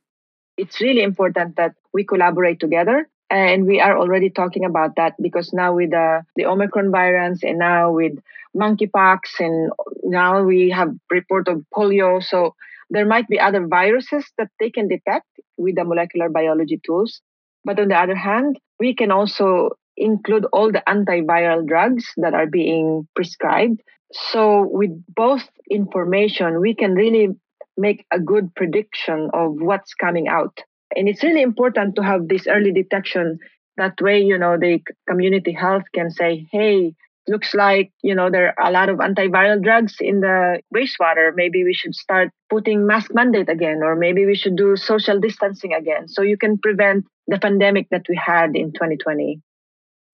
It's 0.57 0.81
really 0.81 1.03
important 1.03 1.57
that 1.57 1.75
we 1.93 2.03
collaborate 2.03 2.59
together 2.59 3.07
and 3.29 3.67
we 3.67 3.79
are 3.79 3.95
already 3.95 4.31
talking 4.31 4.65
about 4.65 4.95
that 4.95 5.13
because 5.21 5.53
now 5.53 5.75
with 5.75 5.91
the, 5.91 6.25
the 6.35 6.47
Omicron 6.47 6.91
variants 6.91 7.43
and 7.43 7.59
now 7.59 7.91
with 7.91 8.17
monkeypox 8.57 9.39
and 9.39 9.71
now 10.03 10.41
we 10.41 10.71
have 10.71 10.95
report 11.11 11.47
of 11.47 11.63
polio. 11.71 12.23
So 12.23 12.55
there 12.89 13.05
might 13.05 13.27
be 13.27 13.39
other 13.39 13.65
viruses 13.67 14.25
that 14.37 14.49
they 14.59 14.69
can 14.69 14.87
detect 14.87 15.27
with 15.57 15.75
the 15.75 15.83
molecular 15.83 16.29
biology 16.29 16.79
tools. 16.85 17.21
But 17.63 17.79
on 17.79 17.87
the 17.87 17.97
other 17.97 18.15
hand, 18.15 18.59
we 18.79 18.93
can 18.93 19.11
also 19.11 19.71
include 19.97 20.45
all 20.51 20.71
the 20.71 20.83
antiviral 20.87 21.65
drugs 21.65 22.05
that 22.17 22.33
are 22.33 22.47
being 22.47 23.07
prescribed. 23.15 23.81
So, 24.11 24.67
with 24.69 24.91
both 25.15 25.47
information, 25.69 26.59
we 26.59 26.75
can 26.75 26.93
really 26.93 27.29
make 27.77 28.05
a 28.11 28.19
good 28.19 28.53
prediction 28.55 29.29
of 29.33 29.55
what's 29.59 29.93
coming 29.93 30.27
out. 30.27 30.57
And 30.95 31.09
it's 31.09 31.23
really 31.23 31.41
important 31.41 31.95
to 31.95 32.03
have 32.03 32.27
this 32.27 32.47
early 32.47 32.71
detection. 32.71 33.39
That 33.77 33.99
way, 33.99 34.21
you 34.21 34.37
know, 34.37 34.57
the 34.57 34.79
community 35.09 35.51
health 35.51 35.83
can 35.93 36.11
say, 36.11 36.47
hey, 36.51 36.93
looks 37.27 37.53
like, 37.53 37.91
you 38.01 38.15
know, 38.15 38.29
there 38.29 38.53
are 38.57 38.69
a 38.69 38.71
lot 38.71 38.89
of 38.89 38.97
antiviral 38.97 39.61
drugs 39.61 39.95
in 39.99 40.19
the 40.21 40.61
wastewater. 40.75 41.31
Maybe 41.35 41.63
we 41.63 41.73
should 41.73 41.95
start 41.95 42.29
putting 42.49 42.85
mask 42.85 43.13
mandate 43.13 43.49
again, 43.49 43.81
or 43.83 43.95
maybe 43.95 44.25
we 44.25 44.35
should 44.35 44.55
do 44.55 44.75
social 44.75 45.19
distancing 45.19 45.73
again. 45.73 46.07
So 46.07 46.21
you 46.21 46.37
can 46.37 46.57
prevent 46.57 47.05
the 47.27 47.39
pandemic 47.39 47.87
that 47.89 48.05
we 48.07 48.19
had 48.23 48.55
in 48.55 48.71
2020. 48.73 49.41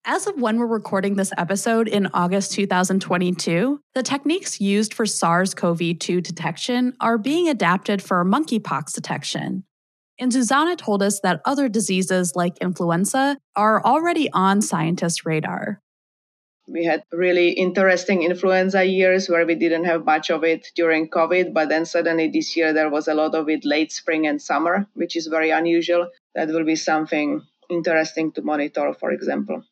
As 0.04 0.26
of 0.26 0.40
when 0.40 0.58
we're 0.58 0.66
recording 0.66 1.14
this 1.14 1.32
episode 1.38 1.86
in 1.86 2.08
August 2.12 2.52
2022, 2.52 3.80
the 3.94 4.02
techniques 4.02 4.60
used 4.60 4.92
for 4.94 5.06
SARS 5.06 5.54
CoV 5.54 5.96
2 5.98 6.20
detection 6.20 6.96
are 7.00 7.18
being 7.18 7.48
adapted 7.48 8.02
for 8.02 8.24
monkeypox 8.24 8.92
detection. 8.94 9.62
And 10.18 10.32
Zuzana 10.32 10.76
told 10.76 11.02
us 11.04 11.20
that 11.20 11.40
other 11.44 11.68
diseases 11.68 12.32
like 12.34 12.58
influenza 12.58 13.36
are 13.54 13.84
already 13.84 14.28
on 14.32 14.60
scientists' 14.60 15.24
radar. 15.24 15.80
We 16.66 16.84
had 16.84 17.02
really 17.12 17.50
interesting 17.50 18.22
influenza 18.22 18.84
years 18.84 19.28
where 19.28 19.44
we 19.44 19.54
didn't 19.54 19.84
have 19.84 20.04
much 20.04 20.30
of 20.30 20.44
it 20.44 20.68
during 20.74 21.10
COVID, 21.10 21.52
but 21.52 21.68
then 21.68 21.84
suddenly 21.84 22.28
this 22.28 22.56
year 22.56 22.72
there 22.72 22.90
was 22.90 23.08
a 23.08 23.14
lot 23.14 23.34
of 23.34 23.48
it 23.48 23.64
late 23.64 23.92
spring 23.92 24.26
and 24.26 24.40
summer, 24.40 24.86
which 24.94 25.16
is 25.16 25.26
very 25.26 25.50
unusual. 25.50 26.08
That 26.34 26.48
will 26.48 26.64
be 26.64 26.76
something 26.76 27.42
interesting 27.68 28.32
to 28.32 28.42
monitor, 28.42 28.94
for 28.94 29.10
example 29.10 29.64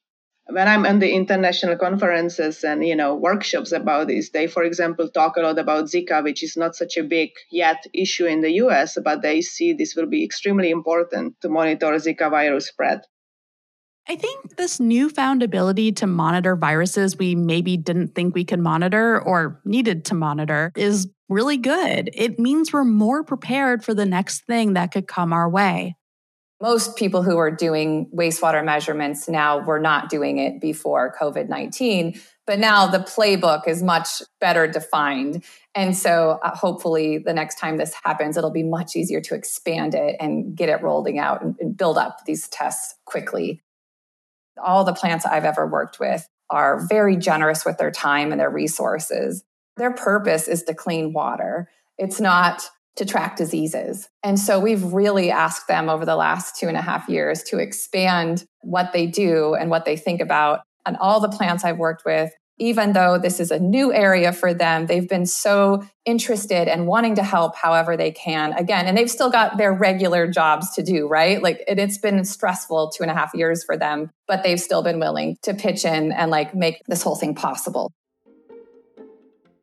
when 0.51 0.67
I'm 0.67 0.85
in 0.85 0.99
the 0.99 1.13
international 1.13 1.77
conferences 1.77 2.65
and 2.65 2.85
you 2.85 2.97
know 2.97 3.15
workshops 3.15 3.73
about 3.73 4.09
this, 4.09 4.31
they, 4.31 4.47
for 4.47 4.65
example, 4.65 5.09
talk 5.09 5.37
a 5.37 5.41
lot 5.41 5.59
about 5.59 5.85
Zika, 5.85 6.23
which 6.23 6.43
is 6.43 6.57
not 6.57 6.75
such 6.75 6.97
a 6.97 7.05
big 7.05 7.31
yet 7.51 7.87
issue 7.95 8.27
in 8.27 8.41
the 8.41 8.53
U.S., 8.65 8.99
but 9.03 9.23
they 9.23 9.41
see 9.41 9.73
this 9.73 9.95
will 9.95 10.07
be 10.07 10.25
extremely 10.25 10.71
important 10.71 11.41
to 11.43 11.49
monitor 11.49 11.93
Zika 11.93 12.31
virus 12.31 12.67
spread. 12.67 13.03
I 14.09 14.17
think 14.17 14.57
this 14.57 14.81
newfound 14.81 15.43
ability 15.43 15.93
to 15.93 16.07
monitor 16.07 16.57
viruses 16.57 17.17
we 17.17 17.35
maybe 17.35 17.77
didn't 17.77 18.15
think 18.15 18.35
we 18.35 18.45
could 18.45 18.59
monitor 18.59 19.21
or 19.21 19.61
needed 19.65 20.05
to 20.07 20.15
monitor 20.15 20.73
is 20.75 21.09
really 21.29 21.57
good. 21.57 22.11
It 22.13 22.39
means 22.39 22.73
we're 22.73 22.85
more 22.85 23.23
prepared 23.23 23.85
for 23.85 23.95
the 23.95 24.07
next 24.07 24.45
thing 24.47 24.73
that 24.73 24.91
could 24.91 25.07
come 25.07 25.33
our 25.33 25.49
way 25.49 25.95
most 26.61 26.97
people 26.97 27.23
who 27.23 27.39
are 27.39 27.51
doing 27.51 28.07
wastewater 28.15 28.63
measurements 28.65 29.29
now 29.29 29.59
were 29.59 29.79
not 29.79 30.11
doing 30.11 30.39
it 30.39 30.61
before 30.61 31.15
COVID 31.19 31.49
19. 31.49 32.21
But 32.47 32.59
now 32.59 32.87
the 32.87 32.99
playbook 32.99 33.67
is 33.67 33.83
much 33.83 34.23
better 34.41 34.67
defined. 34.67 35.45
And 35.75 35.97
so 35.97 36.41
uh, 36.43 36.55
hopefully 36.55 37.19
the 37.19 37.33
next 37.33 37.59
time 37.59 37.77
this 37.77 37.95
happens, 38.05 38.37
it'll 38.37 38.51
be 38.51 38.65
much 38.65 38.97
easier 38.97 39.21
to 39.23 39.35
expand 39.35 39.95
it 39.95 40.17
and 40.21 40.55
get 40.55 40.69
it 40.69 40.83
rolling 40.83 41.19
out 41.19 41.43
and, 41.43 41.57
and 41.61 41.77
build 41.77 41.97
up 41.97 42.25
these 42.27 42.49
tests 42.49 42.95
quickly. 43.05 43.63
All 44.65 44.85
the 44.85 44.93
plants 44.93 45.27
I've 45.27 45.45
ever 45.45 45.67
worked 45.67 45.99
with 46.01 46.29
are 46.51 46.85
very 46.89 47.17
generous 47.17 47.65
with 47.65 47.79
their 47.79 47.91
time 47.91 48.33
and 48.33 48.41
their 48.41 48.51
resources. 48.51 49.45
Their 49.77 49.93
purpose 49.93 50.49
is 50.49 50.63
to 50.65 50.75
clean 50.75 51.13
water. 51.13 51.69
It's 51.97 52.21
not 52.21 52.63
to 52.97 53.05
track 53.05 53.37
diseases. 53.37 54.09
And 54.23 54.39
so 54.39 54.59
we've 54.59 54.93
really 54.93 55.31
asked 55.31 55.69
them 55.69 55.89
over 55.89 56.05
the 56.05 56.17
last 56.17 56.59
two 56.59 56.69
and 56.69 56.77
a 56.77 56.83
half 56.83 57.09
years 57.09 57.43
to 57.45 57.59
expand 57.59 58.45
what 58.63 58.93
they 58.93 59.07
do 59.07 59.55
and 59.55 59.71
what 59.71 59.85
they 59.85 59.97
think 59.97 60.21
about. 60.21 60.61
And 60.85 60.97
all 60.97 61.21
the 61.21 61.29
plants 61.29 61.65
I've 61.65 61.79
worked 61.79 62.05
with, 62.05 62.33
even 62.61 62.93
though 62.93 63.19
this 63.19 63.41
is 63.41 63.51
a 63.51 63.59
new 63.59 63.93
area 63.93 64.33
for 64.33 64.53
them, 64.53 64.87
they've 64.87 65.09
been 65.09 65.25
so 65.25 65.83
interested 66.05 66.69
and 66.69 66.87
wanting 66.87 67.15
to 67.15 67.23
help 67.23 67.57
however 67.57 67.97
they 67.97 68.11
can. 68.11 68.53
Again, 68.53 68.87
and 68.87 68.97
they've 68.97 69.11
still 69.11 69.31
got 69.31 69.57
their 69.57 69.73
regular 69.73 70.29
jobs 70.29 70.71
to 70.75 70.83
do, 70.83 71.09
right? 71.09 71.43
Like 71.43 71.65
it's 71.67 71.99
been 71.99 72.23
stressful 72.25 72.91
two 72.91 73.03
and 73.03 73.11
a 73.11 73.15
half 73.15 73.33
years 73.35 73.65
for 73.65 73.79
them, 73.79 74.11
but 74.29 74.43
they've 74.43 74.61
still 74.61 74.83
been 74.83 75.01
willing 75.01 75.39
to 75.43 75.55
pitch 75.55 75.87
in 75.87 76.13
and 76.13 76.31
like 76.31 76.55
make 76.55 76.83
this 76.87 77.03
whole 77.03 77.17
thing 77.17 77.35
possible. 77.35 77.91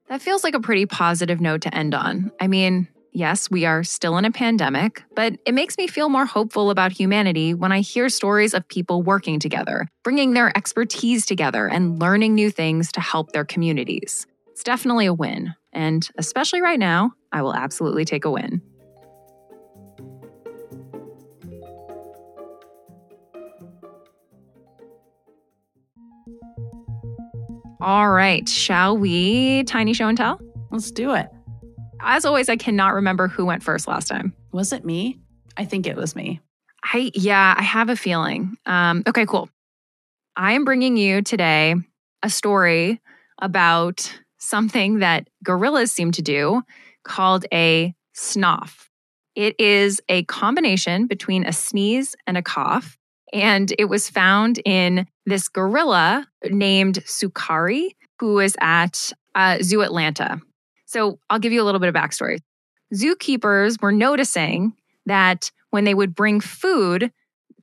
That 0.10 0.22
feels 0.22 0.44
like 0.44 0.56
a 0.56 0.60
pretty 0.60 0.88
positive 0.88 1.40
note 1.40 1.62
to 1.62 1.76
end 1.76 1.94
on. 1.94 2.32
I 2.40 2.48
mean, 2.48 2.88
Yes, 3.18 3.50
we 3.50 3.66
are 3.66 3.84
still 3.84 4.16
in 4.20 4.26
a 4.26 4.32
pandemic, 4.32 5.04
but 5.16 5.40
it 5.44 5.56
makes 5.56 5.76
me 5.80 5.88
feel 5.88 6.08
more 6.08 6.28
hopeful 6.28 6.70
about 6.70 6.92
humanity 6.92 7.56
when 7.56 7.72
I 7.72 7.80
hear 7.80 8.10
stories 8.10 8.54
of 8.54 8.68
people 8.68 9.02
working 9.02 9.40
together, 9.40 9.88
bringing 10.04 10.36
their 10.36 10.56
expertise 10.56 11.26
together, 11.26 11.66
and 11.68 12.00
learning 12.00 12.36
new 12.36 12.52
things 12.52 12.92
to 12.92 13.02
help 13.02 13.32
their 13.32 13.44
communities. 13.44 14.28
It's 14.52 14.62
definitely 14.62 15.08
a 15.08 15.16
win. 15.16 15.56
And 15.74 16.08
especially 16.20 16.62
right 16.62 16.78
now, 16.78 17.14
I 17.32 17.42
will 17.42 17.56
absolutely 17.56 18.06
take 18.06 18.24
a 18.24 18.30
win. 18.30 18.62
All 27.82 28.12
right, 28.12 28.48
shall 28.48 28.96
we 28.96 29.64
tiny 29.64 29.94
show 29.94 30.08
and 30.08 30.16
tell? 30.16 30.40
Let's 30.70 30.92
do 30.92 31.16
it. 31.16 31.30
As 32.02 32.26
always, 32.26 32.50
I 32.50 32.56
cannot 32.56 32.94
remember 32.94 33.28
who 33.28 33.46
went 33.46 33.64
first 33.64 33.88
last 33.88 34.08
time. 34.08 34.34
Was 34.52 34.74
it 34.74 34.86
me? 34.86 35.20
I 35.58 35.66
think 35.66 35.88
it 35.88 35.96
was 35.96 36.16
me. 36.16 36.40
I 36.84 37.12
yeah, 37.14 37.56
I 37.58 37.64
have 37.64 37.90
a 37.90 37.96
feeling. 37.96 38.58
Um, 38.66 39.04
okay, 39.08 39.26
cool. 39.26 39.50
I 40.36 40.54
am 40.54 40.66
bringing 40.66 40.98
you 40.98 41.22
today 41.22 41.76
a 42.24 42.30
story 42.30 43.02
about 43.42 44.14
something 44.38 45.00
that 45.00 45.28
gorillas 45.44 45.92
seem 45.92 46.12
to 46.12 46.22
do 46.22 46.62
called 47.04 47.46
a 47.52 47.94
snoff. 48.16 48.88
It 49.36 49.60
is 49.60 50.02
a 50.10 50.24
combination 50.26 51.08
between 51.08 51.46
a 51.46 51.54
sneeze 51.54 52.16
and 52.26 52.38
a 52.38 52.42
cough. 52.42 52.98
And 53.34 53.74
it 53.78 53.86
was 53.86 54.10
found 54.10 54.60
in 54.64 55.06
this 55.26 55.48
gorilla 55.50 56.28
named 56.50 57.00
Sukari, 57.06 57.90
who 58.20 58.40
is 58.40 58.56
at 58.62 59.12
uh, 59.36 59.58
Zoo 59.62 59.82
Atlanta. 59.82 60.42
So 60.88 61.20
I'll 61.30 61.38
give 61.38 61.52
you 61.52 61.62
a 61.62 61.66
little 61.66 61.80
bit 61.80 61.90
of 61.90 61.96
backstory. 61.96 62.40
Zookeepers 62.96 63.80
were 63.82 63.92
noticing 63.92 64.74
that 65.06 65.52
when 65.70 65.84
they 65.84 65.94
would 65.94 66.16
bring 66.16 66.40
food, 66.40 67.12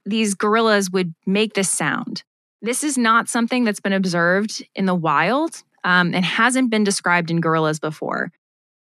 these 0.04 0.34
gorillas 0.34 0.90
would 0.90 1.14
make 1.26 1.54
this 1.54 1.70
sound. 1.70 2.22
This 2.60 2.84
is 2.84 2.96
not 2.96 3.28
something 3.28 3.64
that's 3.64 3.80
been 3.80 3.92
observed 3.92 4.66
in 4.74 4.84
the 4.84 4.94
wild 4.94 5.62
um, 5.82 6.14
and 6.14 6.24
hasn't 6.24 6.70
been 6.70 6.84
described 6.84 7.30
in 7.30 7.40
gorillas 7.40 7.80
before. 7.80 8.30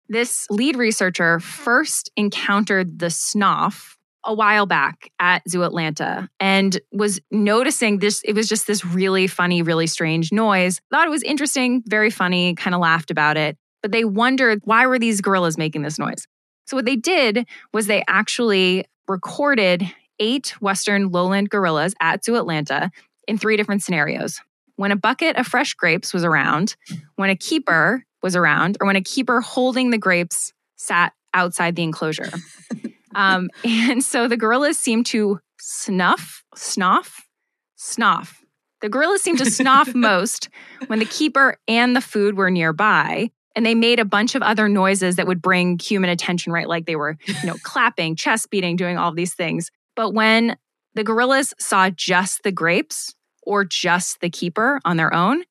This 0.07 0.47
lead 0.49 0.77
researcher 0.77 1.39
first 1.39 2.09
encountered 2.15 2.99
the 2.99 3.07
snoff 3.07 3.95
a 4.23 4.33
while 4.33 4.65
back 4.65 5.11
at 5.19 5.41
Zoo 5.49 5.63
Atlanta 5.63 6.29
and 6.39 6.79
was 6.91 7.19
noticing 7.31 7.99
this. 7.99 8.21
It 8.23 8.33
was 8.33 8.47
just 8.47 8.67
this 8.67 8.85
really 8.85 9.27
funny, 9.27 9.61
really 9.61 9.87
strange 9.87 10.31
noise. 10.31 10.79
Thought 10.91 11.07
it 11.07 11.11
was 11.11 11.23
interesting, 11.23 11.81
very 11.85 12.09
funny, 12.09 12.55
kind 12.55 12.75
of 12.75 12.81
laughed 12.81 13.09
about 13.11 13.35
it 13.35 13.57
but 13.81 13.91
they 13.91 14.05
wondered 14.05 14.61
why 14.65 14.85
were 14.85 14.99
these 14.99 15.21
gorillas 15.21 15.57
making 15.57 15.81
this 15.81 15.99
noise? 15.99 16.27
So 16.67 16.75
what 16.77 16.85
they 16.85 16.95
did 16.95 17.45
was 17.73 17.87
they 17.87 18.03
actually 18.07 18.85
recorded 19.07 19.91
eight 20.19 20.49
Western 20.61 21.09
lowland 21.09 21.49
gorillas 21.49 21.93
at 21.99 22.23
Zoo 22.23 22.35
Atlanta 22.35 22.91
in 23.27 23.37
three 23.37 23.57
different 23.57 23.83
scenarios. 23.83 24.39
When 24.75 24.91
a 24.91 24.95
bucket 24.95 25.35
of 25.35 25.47
fresh 25.47 25.73
grapes 25.73 26.13
was 26.13 26.23
around, 26.23 26.75
when 27.15 27.29
a 27.29 27.35
keeper 27.35 28.05
was 28.23 28.35
around, 28.35 28.77
or 28.79 28.87
when 28.87 28.95
a 28.95 29.01
keeper 29.01 29.41
holding 29.41 29.89
the 29.89 29.97
grapes 29.97 30.53
sat 30.75 31.13
outside 31.33 31.75
the 31.75 31.83
enclosure. 31.83 32.29
um, 33.15 33.49
and 33.63 34.03
so 34.03 34.27
the 34.27 34.37
gorillas 34.37 34.77
seemed 34.77 35.05
to 35.07 35.39
snuff, 35.59 36.43
snuff, 36.55 37.27
snuff. 37.75 38.43
The 38.81 38.89
gorillas 38.89 39.21
seemed 39.21 39.39
to 39.39 39.49
snuff 39.49 39.93
most 39.95 40.49
when 40.87 40.99
the 40.99 41.05
keeper 41.05 41.57
and 41.67 41.95
the 41.95 42.01
food 42.01 42.35
were 42.35 42.49
nearby, 42.49 43.31
and 43.55 43.65
they 43.65 43.75
made 43.75 43.99
a 43.99 44.05
bunch 44.05 44.35
of 44.35 44.41
other 44.41 44.69
noises 44.69 45.15
that 45.15 45.27
would 45.27 45.41
bring 45.41 45.77
human 45.79 46.09
attention 46.09 46.51
right? 46.51 46.67
Like 46.67 46.85
they 46.85 46.95
were 46.95 47.17
you 47.25 47.47
know 47.47 47.55
clapping 47.63 48.15
chest 48.15 48.49
beating 48.49 48.75
doing 48.75 48.97
all 48.97 49.13
these 49.13 49.33
things. 49.33 49.71
But 49.95 50.13
when 50.13 50.57
the 50.93 51.03
gorillas 51.03 51.53
saw 51.59 51.89
just 51.89 52.43
the 52.43 52.51
grapes 52.51 53.13
or 53.43 53.65
just 53.65 54.21
the 54.21 54.29
keeper 54.29 54.79
on 54.85 54.97
their 54.97 55.13
own 55.13 55.43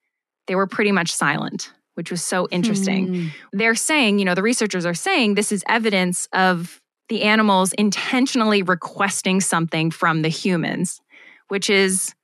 they 0.46 0.54
were 0.54 0.66
pretty 0.66 0.92
much 0.92 1.12
silent 1.12 1.72
which 1.94 2.10
was 2.10 2.22
so 2.22 2.48
interesting. 2.50 3.06
Hmm. 3.08 3.26
they're 3.52 3.74
saying 3.74 4.18
you 4.18 4.24
know 4.24 4.34
the 4.34 4.42
researchers 4.42 4.86
are 4.86 4.94
saying 4.94 5.34
this 5.34 5.52
is 5.52 5.64
evidence 5.68 6.28
of 6.32 6.80
the 7.08 7.22
animals 7.22 7.72
intentionally 7.74 8.62
requesting 8.62 9.40
something 9.40 9.90
from 9.90 10.22
the 10.22 10.28
humans 10.28 11.00
which 11.48 11.68
is 11.68 12.14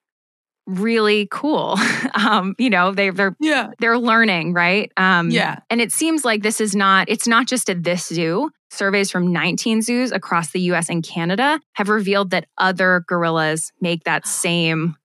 really 0.66 1.28
cool. 1.30 1.76
um, 2.14 2.54
you 2.58 2.70
know, 2.70 2.92
they, 2.92 3.10
they're 3.10 3.36
Yeah. 3.40 3.70
they're 3.78 3.98
learning, 3.98 4.52
right? 4.52 4.90
Um, 4.96 5.30
Yeah. 5.30 5.60
And 5.70 5.80
it 5.80 5.92
seems 5.92 6.24
like 6.24 6.42
this 6.42 6.60
is 6.60 6.74
not, 6.74 7.08
it's 7.08 7.26
not 7.28 7.46
just 7.46 7.70
at 7.70 7.82
this 7.84 8.06
zoo. 8.06 8.50
Surveys 8.70 9.10
from 9.10 9.32
19 9.32 9.80
zoos 9.82 10.10
across 10.12 10.50
the 10.50 10.60
US 10.72 10.88
and 10.90 11.02
Canada 11.04 11.60
have 11.74 11.88
revealed 11.88 12.30
that 12.30 12.46
other 12.58 13.04
gorillas 13.06 13.72
make 13.80 14.04
that 14.04 14.26
same 14.26 14.96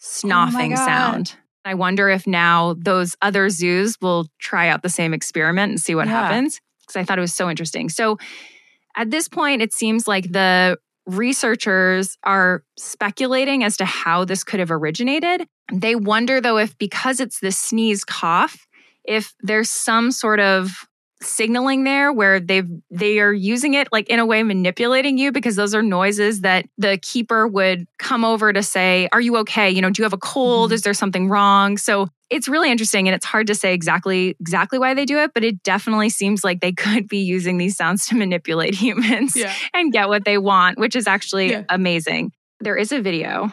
snoffing 0.00 0.74
God. 0.74 0.84
sound. 0.84 1.34
I 1.64 1.74
wonder 1.74 2.10
if 2.10 2.26
now 2.26 2.74
those 2.78 3.16
other 3.22 3.48
zoos 3.48 3.96
will 4.02 4.26
try 4.38 4.68
out 4.68 4.82
the 4.82 4.90
same 4.90 5.14
experiment 5.14 5.70
and 5.70 5.80
see 5.80 5.94
what 5.94 6.06
Yeah. 6.06 6.12
happens. 6.22 6.60
Because 6.80 6.96
I 6.96 7.04
thought 7.04 7.18
it 7.18 7.22
was 7.22 7.34
so 7.34 7.48
interesting. 7.48 7.88
So 7.88 8.18
at 8.96 9.10
this 9.10 9.28
point, 9.28 9.62
it 9.62 9.72
seems 9.72 10.06
like 10.06 10.30
the 10.30 10.76
researchers 11.06 12.16
are 12.24 12.64
speculating 12.78 13.62
as 13.64 13.76
to 13.76 13.84
how 13.84 14.24
this 14.24 14.44
could 14.44 14.60
have 14.60 14.70
originated. 14.70 15.46
They 15.72 15.94
wonder, 15.94 16.40
though, 16.40 16.58
if 16.58 16.76
because 16.78 17.20
it's 17.20 17.40
this 17.40 17.58
sneeze 17.58 18.04
cough, 18.04 18.66
if 19.04 19.34
there's 19.40 19.70
some 19.70 20.10
sort 20.10 20.40
of 20.40 20.86
signaling 21.24 21.84
there 21.84 22.12
where 22.12 22.38
they've 22.40 22.68
they 22.90 23.18
are 23.20 23.32
using 23.32 23.74
it 23.74 23.88
like 23.92 24.08
in 24.08 24.18
a 24.18 24.26
way 24.26 24.42
manipulating 24.42 25.18
you 25.18 25.32
because 25.32 25.56
those 25.56 25.74
are 25.74 25.82
noises 25.82 26.42
that 26.42 26.66
the 26.78 26.98
keeper 26.98 27.46
would 27.48 27.86
come 27.98 28.24
over 28.24 28.52
to 28.52 28.62
say 28.62 29.08
are 29.12 29.20
you 29.20 29.36
okay? 29.38 29.70
You 29.70 29.82
know 29.82 29.90
do 29.90 30.00
you 30.00 30.04
have 30.04 30.12
a 30.12 30.18
cold? 30.18 30.70
Mhm. 30.70 30.74
is 30.74 30.82
there 30.82 30.94
something 30.94 31.28
wrong? 31.28 31.76
So 31.78 32.08
it's 32.30 32.48
really 32.48 32.70
interesting 32.70 33.06
and 33.08 33.14
it's 33.14 33.26
hard 33.26 33.46
to 33.48 33.54
say 33.54 33.74
exactly 33.74 34.36
exactly 34.40 34.78
why 34.78 34.94
they 34.94 35.04
do 35.04 35.18
it 35.18 35.32
but 35.34 35.44
it 35.44 35.62
definitely 35.62 36.08
seems 36.10 36.44
like 36.44 36.60
they 36.60 36.72
could 36.84 37.08
be 37.08 37.18
using 37.18 37.58
these 37.58 37.76
sounds 37.76 38.06
to 38.06 38.14
manipulate 38.16 38.74
humans 38.74 39.34
Yeah. 39.36 39.52
and 39.74 39.92
get 39.92 40.08
what 40.08 40.24
they 40.24 40.38
want 40.38 40.78
which 40.78 40.96
is 40.96 41.06
actually 41.06 41.50
Yeah. 41.50 41.64
amazing. 41.68 42.32
There 42.60 42.76
is 42.76 42.92
a 42.92 43.00
video. 43.00 43.52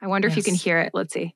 I 0.00 0.06
wonder 0.06 0.28
if 0.28 0.36
you 0.36 0.42
can 0.42 0.54
hear 0.54 0.80
it. 0.80 0.90
Let's 0.94 1.12
see 1.14 1.34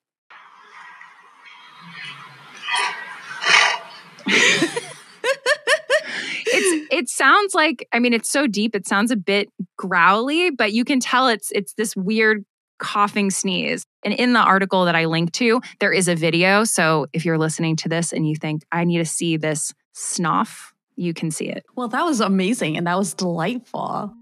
it 6.91 7.09
sounds 7.09 7.53
like 7.53 7.87
I 7.91 7.99
mean 7.99 8.13
it's 8.13 8.29
so 8.29 8.47
deep 8.47 8.75
it 8.75 8.87
sounds 8.87 9.11
a 9.11 9.15
bit 9.15 9.49
growly 9.77 10.51
but 10.51 10.73
you 10.73 10.83
can 10.85 10.99
tell 10.99 11.27
it's 11.27 11.51
it's 11.51 11.73
this 11.73 11.95
weird 11.95 12.45
coughing 12.79 13.29
sneeze 13.29 13.83
and 14.03 14.13
in 14.13 14.33
the 14.33 14.39
article 14.39 14.85
that 14.85 14.95
I 14.95 15.05
linked 15.05 15.33
to 15.35 15.61
there 15.79 15.91
is 15.91 16.07
a 16.07 16.15
video 16.15 16.63
so 16.63 17.07
if 17.13 17.25
you're 17.25 17.37
listening 17.37 17.75
to 17.77 17.89
this 17.89 18.13
and 18.13 18.27
you 18.27 18.35
think 18.35 18.63
I 18.71 18.83
need 18.85 18.99
to 18.99 19.05
see 19.05 19.37
this 19.37 19.73
snuff 19.93 20.73
you 20.95 21.13
can 21.13 21.31
see 21.31 21.47
it 21.49 21.65
Well, 21.75 21.87
that 21.89 22.03
was 22.03 22.19
amazing 22.21 22.77
and 22.77 22.85
that 22.87 22.97
was 22.97 23.13
delightful. 23.13 24.13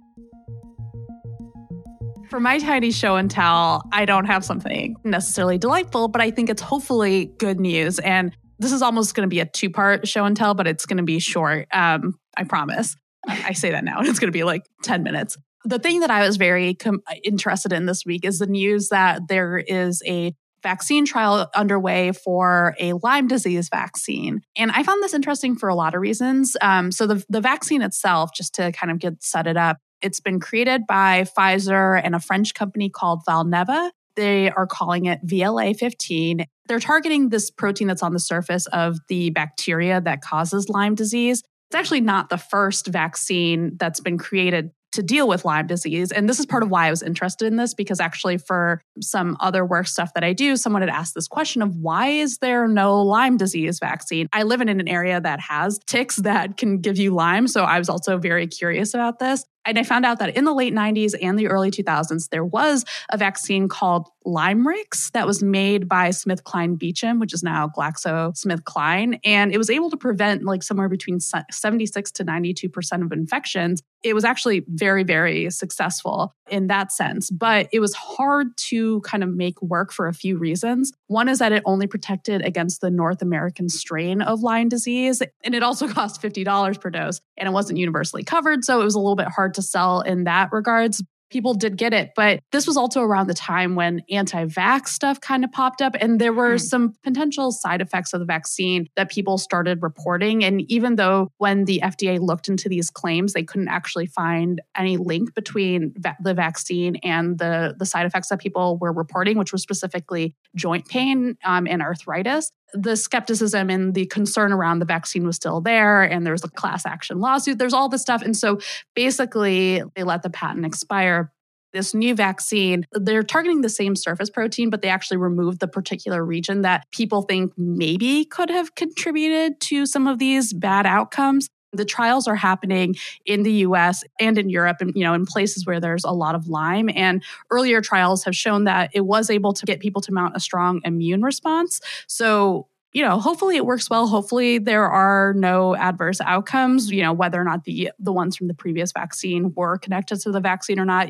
For 2.30 2.42
my 2.42 2.60
tiny 2.60 2.92
show 2.92 3.16
and 3.16 3.32
tell, 3.32 3.84
I 3.94 4.04
don't 4.04 4.26
have 4.26 4.44
something 4.44 4.98
necessarily 5.06 5.58
delightful, 5.58 6.10
but 6.10 6.22
I 6.22 6.30
think 6.30 6.50
it's 6.50 6.62
hopefully 6.62 7.32
good 7.38 7.58
news. 7.58 8.00
And 8.00 8.36
this 8.60 8.74
is 8.74 8.82
almost 8.82 9.16
going 9.16 9.28
to 9.28 9.30
be 9.30 9.40
a 9.40 9.46
two 9.46 9.70
part 9.70 10.08
show 10.08 10.26
and 10.26 10.36
tell, 10.36 10.54
but 10.54 10.68
it's 10.68 10.86
going 10.86 10.98
to 10.98 11.04
be 11.04 11.20
short. 11.20 11.68
Um, 11.72 12.20
I 12.38 12.44
promise. 12.44 12.96
I 13.28 13.54
say 13.54 13.72
that 13.72 13.84
now, 13.84 14.00
and 14.00 14.08
it's 14.08 14.20
going 14.20 14.30
to 14.30 14.38
be 14.38 14.44
like 14.44 14.64
10 14.84 15.04
minutes. 15.04 15.38
The 15.66 15.80
thing 15.80 16.00
that 16.02 16.12
I 16.12 16.26
was 16.26 16.38
very 16.38 16.76
com- 16.76 17.02
interested 17.24 17.74
in 17.74 17.86
this 17.86 18.06
week 18.06 18.24
is 18.24 18.40
the 18.40 18.48
news 18.48 18.90
that 18.90 19.28
there 19.28 19.58
is 19.58 20.02
a 20.06 20.34
vaccine 20.64 21.06
trial 21.06 21.50
underway 21.56 22.12
for 22.12 22.76
a 22.80 22.94
Lyme 22.94 23.28
disease 23.28 23.70
vaccine. 23.70 24.42
And 24.56 24.72
I 24.72 24.84
found 24.84 25.04
this 25.04 25.14
interesting 25.14 25.56
for 25.56 25.70
a 25.70 25.76
lot 25.76 25.94
of 25.94 26.02
reasons. 26.02 26.56
Um, 26.62 26.92
so, 26.92 27.06
the, 27.08 27.24
the 27.30 27.42
vaccine 27.42 27.82
itself, 27.82 28.32
just 28.36 28.56
to 28.56 28.72
kind 28.72 28.92
of 28.92 29.00
get 29.00 29.24
set 29.24 29.48
it 29.48 29.58
up, 29.58 29.78
it's 30.02 30.20
been 30.20 30.40
created 30.40 30.82
by 30.88 31.26
Pfizer 31.38 32.00
and 32.04 32.16
a 32.16 32.20
French 32.20 32.54
company 32.54 32.90
called 32.90 33.22
Valneva. 33.28 33.92
They 34.16 34.50
are 34.50 34.68
calling 34.68 35.06
it 35.06 35.26
VLA 35.26 35.78
15. 35.78 36.46
They're 36.68 36.80
targeting 36.80 37.30
this 37.30 37.52
protein 37.52 37.88
that's 37.88 38.04
on 38.04 38.14
the 38.14 38.20
surface 38.20 38.66
of 38.68 38.98
the 39.10 39.30
bacteria 39.30 40.02
that 40.02 40.22
causes 40.22 40.70
Lyme 40.70 40.96
disease. 40.96 41.44
It's 41.70 41.76
actually 41.76 42.02
not 42.02 42.30
the 42.30 42.38
first 42.38 42.88
vaccine 42.88 43.76
that's 43.78 44.00
been 44.00 44.18
created 44.18 44.72
to 44.94 45.04
deal 45.04 45.28
with 45.28 45.46
Lyme 45.46 45.68
disease. 45.68 46.12
And 46.12 46.30
this 46.30 46.40
is 46.40 46.46
part 46.46 46.64
of 46.64 46.70
why 46.70 46.88
I 46.88 46.90
was 46.90 47.04
interested 47.04 47.46
in 47.46 47.58
this 47.58 47.74
because 47.74 48.00
actually, 48.00 48.38
for 48.38 48.82
some 49.02 49.38
other 49.40 49.66
work 49.66 49.88
stuff 49.88 50.14
that 50.16 50.24
I 50.24 50.34
do, 50.34 50.56
someone 50.56 50.82
had 50.82 50.90
asked 50.90 51.14
this 51.14 51.28
question 51.28 51.62
of 51.62 51.76
why 51.76 52.08
is 52.08 52.38
there 52.40 52.68
no 52.68 53.02
Lyme 53.04 53.38
disease 53.38 53.80
vaccine? 53.80 54.28
I 54.34 54.44
live 54.44 54.62
in 54.62 54.70
an 54.70 54.88
area 54.88 55.20
that 55.20 55.40
has 55.42 55.80
ticks 55.86 56.16
that 56.18 56.58
can 56.58 56.80
give 56.80 56.98
you 56.98 57.14
Lyme. 57.14 57.48
So 57.48 57.64
I 57.64 57.78
was 57.78 57.90
also 57.90 58.18
very 58.18 58.48
curious 58.48 58.94
about 58.94 59.20
this. 59.20 59.46
And 59.68 59.78
I 59.78 59.84
found 59.84 60.06
out 60.06 60.20
that 60.20 60.36
in 60.36 60.46
the 60.46 60.54
late 60.54 60.74
90s 60.74 61.14
and 61.22 61.38
the 61.38 61.48
early 61.48 61.72
2000s, 61.72 62.30
there 62.30 62.46
was 62.46 62.86
a 63.12 63.18
vaccine 63.18 63.68
called 63.68 64.10
Lymerix 64.26 65.12
that 65.12 65.28
was 65.28 65.44
made 65.44 65.88
by 65.88 66.12
Smith 66.12 66.38
SmithKline 66.38 66.78
Beecham, 66.78 67.20
which 67.20 67.34
is 67.34 67.44
now 67.44 67.68
GlaxoSmithKline. 67.68 69.20
And 69.24 69.54
it 69.54 69.58
was 69.58 69.70
able 69.70 69.90
to 69.90 69.98
prevent 69.98 70.44
like 70.44 70.64
somewhere 70.64 70.90
between 70.90 71.20
76 71.20 72.12
to 72.12 72.26
92% 72.26 73.04
of 73.04 73.12
infections. 73.12 73.82
It 74.04 74.14
was 74.14 74.24
actually 74.24 74.64
very, 74.68 75.04
very 75.04 75.50
successful 75.50 76.34
in 76.50 76.68
that 76.68 76.92
sense, 76.92 77.30
but 77.30 77.68
it 77.72 77.80
was 77.80 77.94
hard 77.94 78.56
to 78.58 79.02
kind 79.02 79.24
of 79.24 79.36
make 79.36 79.62
work 79.62 79.92
for 79.92 80.08
a 80.08 80.14
few 80.14 80.38
reasons. 80.38 80.94
One 81.08 81.28
is 81.30 81.40
that 81.40 81.52
it 81.52 81.64
only 81.66 81.88
protected 81.88 82.42
against 82.46 82.82
the 82.82 82.90
North 82.90 83.22
American 83.22 83.70
strain 83.70 84.22
of 84.22 84.42
Lyme 84.42 84.70
disease, 84.70 85.22
and 85.44 85.56
it 85.56 85.64
also 85.64 85.88
cost 85.94 86.22
$50 86.22 86.80
per 86.80 86.90
dose, 86.90 87.20
and 87.38 87.48
it 87.48 87.52
wasn't 87.52 87.80
universally 87.80 88.24
covered. 88.24 88.64
So 88.64 88.82
it 88.82 88.84
was 88.84 88.96
a 88.96 89.00
little 89.00 89.16
bit 89.16 89.28
hard 89.28 89.54
to 89.56 89.62
sell 89.62 90.02
in 90.02 90.26
that 90.26 90.50
regards 90.52 91.04
people 91.30 91.54
did 91.54 91.78
get 91.78 91.94
it. 91.94 92.12
But 92.16 92.40
this 92.52 92.66
was 92.68 92.78
also 92.78 93.02
around 93.02 93.28
the 93.28 93.34
time 93.34 93.76
when 93.76 94.02
anti 94.10 94.46
vax 94.46 94.88
stuff 94.90 95.20
kind 95.22 95.44
of 95.44 95.52
popped 95.52 95.82
up. 95.82 95.96
And 96.00 96.20
there 96.20 96.34
were 96.34 96.56
Mm. 96.56 96.62
some 96.62 96.94
potential 97.04 97.52
side 97.52 97.82
effects 97.82 98.14
of 98.14 98.20
the 98.20 98.26
vaccine 98.26 98.88
that 98.96 99.10
people 99.12 99.38
started 99.38 99.82
reporting. 99.82 100.44
And 100.44 100.62
even 100.70 100.96
though 100.96 101.30
when 101.38 101.66
the 101.66 101.82
FDA 101.84 102.20
looked 102.20 102.48
into 102.48 102.70
these 102.70 102.90
claims, 102.90 103.34
they 103.34 103.44
couldn't 103.44 103.68
actually 103.68 104.08
find 104.08 104.62
any 104.76 104.98
link 104.98 105.34
between 105.36 105.94
va- 105.98 106.18
the 106.22 106.34
vaccine 106.34 106.96
and 106.98 107.38
the, 107.38 107.76
the 107.78 107.86
side 107.86 108.06
effects 108.06 108.30
that 108.30 108.40
people 108.40 108.78
were 108.80 108.94
reporting, 108.94 109.38
which 109.38 109.52
was 109.52 109.62
specifically 109.62 110.36
joint 110.56 110.88
pain 110.88 111.38
um, 111.44 111.68
and 111.68 111.82
arthritis 111.82 112.52
the 112.74 112.96
skepticism 112.96 113.70
and 113.70 113.94
the 113.94 114.06
concern 114.08 114.52
around 114.52 114.80
the 114.80 114.86
vaccine 114.86 115.26
was 115.26 115.36
still 115.36 115.62
there 115.62 116.04
and 116.04 116.26
there's 116.26 116.44
a 116.44 116.50
class 116.50 116.86
action 116.86 117.20
lawsuit. 117.20 117.58
There's 117.58 117.74
all 117.74 117.90
this 117.90 118.02
stuff. 118.02 118.22
And 118.22 118.36
so 118.36 118.60
basically 118.96 119.82
they 119.96 120.04
let 120.04 120.24
the 120.24 120.30
patent 120.30 120.66
expire. 120.66 121.32
This 121.74 121.94
new 121.94 122.16
vaccine 122.16 122.88
they're 122.94 123.24
targeting 123.24 123.62
the 123.62 123.70
same 123.70 123.96
surface 123.96 124.30
protein 124.30 124.70
but 124.70 124.82
they 124.82 124.88
actually 124.88 125.18
removed 125.18 125.60
the 125.60 125.68
particular 125.68 126.26
region 126.26 126.62
that 126.62 126.90
people 126.92 127.24
think 127.24 127.52
maybe 127.58 128.26
could 128.26 128.50
have 128.50 128.74
contributed 128.74 129.60
to 129.62 129.86
some 129.86 130.08
of 130.08 130.18
these 130.18 130.54
bad 130.54 130.86
outcomes 130.86 131.50
the 131.74 131.86
trials 131.86 132.28
are 132.28 132.36
happening 132.36 132.96
in 133.26 133.44
the 133.44 133.52
US 133.54 134.04
and 134.20 134.38
in 134.38 134.50
Europe 134.50 134.78
and 134.80 134.94
you 134.96 135.04
know 135.04 135.14
in 135.14 135.26
places 135.26 135.66
where 135.66 135.80
there's 135.80 136.04
a 136.04 136.12
lot 136.12 136.36
of 136.36 136.48
Lyme 136.48 136.90
and 136.94 137.24
earlier 137.52 137.82
trials 137.82 138.24
have 138.24 138.36
shown 138.36 138.64
that 138.66 138.92
it 138.94 139.02
was 139.02 139.30
able 139.30 139.54
to 139.54 139.66
get 139.66 139.80
people 139.80 140.02
to 140.02 140.14
mount 140.14 140.36
a 140.36 140.40
strong 140.40 140.82
immune 140.84 141.22
response. 141.22 141.82
So 142.08 142.68
you 142.94 143.04
know, 143.04 143.20
hopefully 143.20 143.58
it 143.58 143.66
works 143.66 143.90
well. 143.90 144.08
Hopefully 144.08 144.58
there 144.58 144.88
are 144.90 145.34
no 145.36 145.76
adverse 145.76 146.20
outcomes, 146.22 146.90
you 146.90 147.04
know, 147.04 147.14
whether 147.14 147.40
or 147.40 147.44
not 147.44 147.66
the 147.66 147.92
the 148.00 148.14
ones 148.14 148.36
from 148.36 148.48
the 148.48 148.54
previous 148.54 148.92
vaccine 148.92 149.54
were 149.56 149.78
connected 149.78 150.20
to 150.22 150.32
the 150.32 150.40
vaccine 150.40 150.80
or 150.80 150.86
not. 150.86 151.10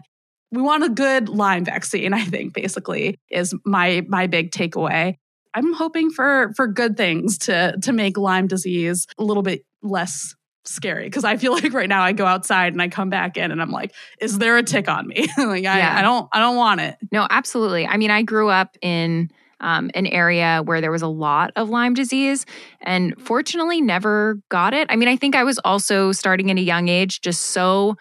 We 0.51 0.61
want 0.61 0.83
a 0.83 0.89
good 0.89 1.29
Lyme 1.29 1.65
vaccine, 1.65 2.13
I 2.13 2.25
think 2.25 2.53
basically 2.53 3.19
is 3.29 3.53
my 3.63 4.05
my 4.07 4.27
big 4.27 4.51
takeaway. 4.51 5.15
I'm 5.53 5.73
hoping 5.73 6.09
for 6.09 6.51
for 6.55 6.67
good 6.67 6.97
things 6.97 7.37
to 7.39 7.77
to 7.83 7.93
make 7.93 8.17
Lyme 8.17 8.47
disease 8.47 9.07
a 9.17 9.23
little 9.23 9.43
bit 9.43 9.63
less 9.81 10.35
scary 10.67 11.05
because 11.05 11.23
I 11.23 11.37
feel 11.37 11.53
like 11.61 11.73
right 11.73 11.89
now 11.89 12.01
I 12.03 12.11
go 12.13 12.25
outside 12.25 12.73
and 12.73 12.81
I 12.81 12.87
come 12.89 13.09
back 13.09 13.37
in 13.37 13.51
and 13.51 13.61
I'm 13.61 13.71
like, 13.71 13.93
is 14.19 14.37
there 14.37 14.57
a 14.57 14.63
tick 14.63 14.87
on 14.89 15.07
me? 15.07 15.27
like 15.37 15.65
I, 15.65 15.77
Yeah. 15.79 15.95
I 15.97 16.01
don't 16.01 16.27
I 16.33 16.39
don't 16.39 16.55
want 16.55 16.81
it. 16.81 16.97
No, 17.11 17.25
absolutely. 17.29 17.87
I 17.87 17.97
mean, 17.97 18.11
I 18.11 18.21
grew 18.23 18.49
up 18.49 18.77
in 18.81 19.31
um, 19.59 19.89
an 19.95 20.05
area 20.05 20.61
where 20.63 20.81
there 20.81 20.91
was 20.91 21.01
a 21.01 21.07
lot 21.07 21.51
of 21.55 21.69
Lyme 21.69 21.95
disease 21.95 22.45
and 22.81 23.15
fortunately 23.19 23.81
never 23.81 24.39
got 24.49 24.75
it. 24.75 24.85
I 24.91 24.95
mean, 24.95 25.07
I 25.09 25.15
think 25.15 25.35
I 25.35 25.43
was 25.43 25.57
also 25.65 26.11
starting 26.11 26.51
at 26.51 26.57
a 26.57 26.61
young 26.61 26.89
age, 26.89 27.21
just 27.21 27.41
so 27.41 27.95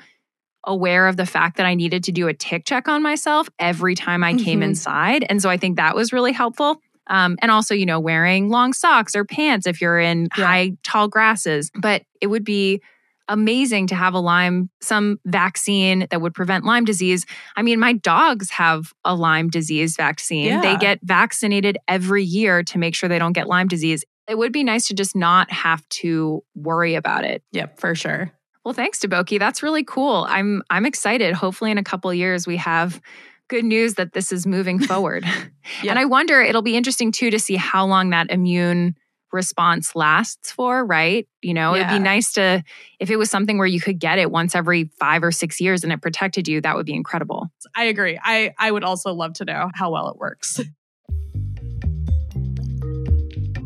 aware 0.66 1.06
of 1.06 1.16
the 1.16 1.24
fact 1.24 1.56
that 1.56 1.64
I 1.64 1.74
needed 1.74 2.02
to 2.04 2.12
do 2.12 2.26
a 2.28 2.34
tick 2.34 2.64
check 2.64 2.88
on 2.88 3.02
myself 3.02 3.48
every 3.58 3.94
time 3.94 4.24
I 4.24 4.34
came 4.34 4.60
Mhm. 4.60 4.64
inside. 4.64 5.24
And 5.30 5.40
so 5.40 5.48
I 5.48 5.56
think 5.56 5.76
that 5.76 5.94
was 5.94 6.12
really 6.12 6.32
helpful. 6.32 6.80
Um, 7.08 7.36
and 7.42 7.50
also, 7.50 7.74
you 7.74 7.86
know, 7.86 8.00
wearing 8.00 8.48
long 8.48 8.72
socks 8.72 9.14
or 9.14 9.24
pants 9.24 9.66
if 9.66 9.80
you're 9.80 9.98
in 9.98 10.28
Yeah. 10.36 10.46
high, 10.46 10.72
tall 10.82 11.08
grasses. 11.08 11.70
But 11.74 12.02
it 12.20 12.26
would 12.28 12.44
be 12.44 12.80
amazing 13.28 13.88
to 13.88 13.94
have 13.96 14.14
a 14.14 14.20
Lyme, 14.20 14.70
some 14.80 15.18
vaccine 15.24 16.06
that 16.10 16.20
would 16.20 16.32
prevent 16.34 16.64
Lyme 16.64 16.84
disease. 16.84 17.26
I 17.56 17.62
mean, 17.62 17.80
my 17.80 17.92
dogs 17.92 18.50
have 18.50 18.92
a 19.04 19.14
Lyme 19.16 19.48
disease 19.50 19.96
vaccine. 19.96 20.60
They 20.60 20.76
get 20.76 21.00
vaccinated 21.02 21.76
every 21.88 22.22
year 22.22 22.62
to 22.62 22.78
make 22.78 22.94
sure 22.94 23.08
they 23.08 23.18
don't 23.18 23.32
get 23.32 23.48
Lyme 23.48 23.66
disease. 23.68 24.04
It 24.28 24.38
would 24.38 24.52
be 24.52 24.62
nice 24.64 24.86
to 24.88 24.94
just 24.94 25.16
not 25.16 25.50
have 25.50 25.88
to 25.88 26.42
worry 26.54 26.94
about 26.94 27.24
it. 27.24 27.42
Yep, 27.52 27.80
for 27.80 27.94
sure. 27.96 28.32
Well, 28.64 28.74
thanks 28.74 28.98
Deboki. 29.00 29.38
That's 29.38 29.62
really 29.62 29.84
cool. 29.84 30.26
I'm 30.28 30.62
I'm 30.70 30.86
excited. 30.86 31.34
Hopefully 31.34 31.70
in 31.70 31.78
a 31.78 31.84
couple 31.84 32.12
years 32.12 32.46
we 32.46 32.56
have 32.56 33.00
good 33.48 33.64
news 33.64 33.94
that 33.94 34.12
this 34.12 34.32
is 34.32 34.46
moving 34.46 34.78
forward. 34.78 35.24
Yeah. 35.82 35.90
And 35.90 35.98
I 35.98 36.04
wonder, 36.04 36.40
it'll 36.40 36.62
be 36.62 36.76
interesting 36.76 37.10
too 37.10 37.28
to 37.30 37.40
see 37.40 37.56
how 37.56 37.86
long 37.86 38.10
that 38.10 38.30
immune 38.30 38.94
response 39.32 39.96
lasts 39.96 40.52
for, 40.52 40.84
right? 40.84 41.26
You 41.42 41.54
know, 41.54 41.74
it'd 41.74 41.88
be 41.88 41.98
nice 41.98 42.32
to, 42.34 42.62
if 43.00 43.10
it 43.10 43.16
was 43.16 43.30
something 43.30 43.58
where 43.58 43.66
you 43.66 43.80
could 43.80 43.98
get 43.98 44.20
it 44.20 44.30
once 44.30 44.54
every 44.54 44.84
five 45.00 45.24
or 45.24 45.32
six 45.32 45.60
years 45.60 45.82
and 45.82 45.92
it 45.92 46.00
protected 46.00 46.46
you, 46.46 46.60
that 46.60 46.76
would 46.76 46.86
be 46.86 46.94
incredible. 46.94 47.48
I 47.74 47.86
agree. 47.86 48.16
I, 48.22 48.54
I 48.58 48.70
would 48.70 48.84
also 48.84 49.12
love 49.12 49.32
to 49.34 49.44
know 49.44 49.70
how 49.74 49.90
well 49.90 50.08
it 50.08 50.16
works. 50.18 50.60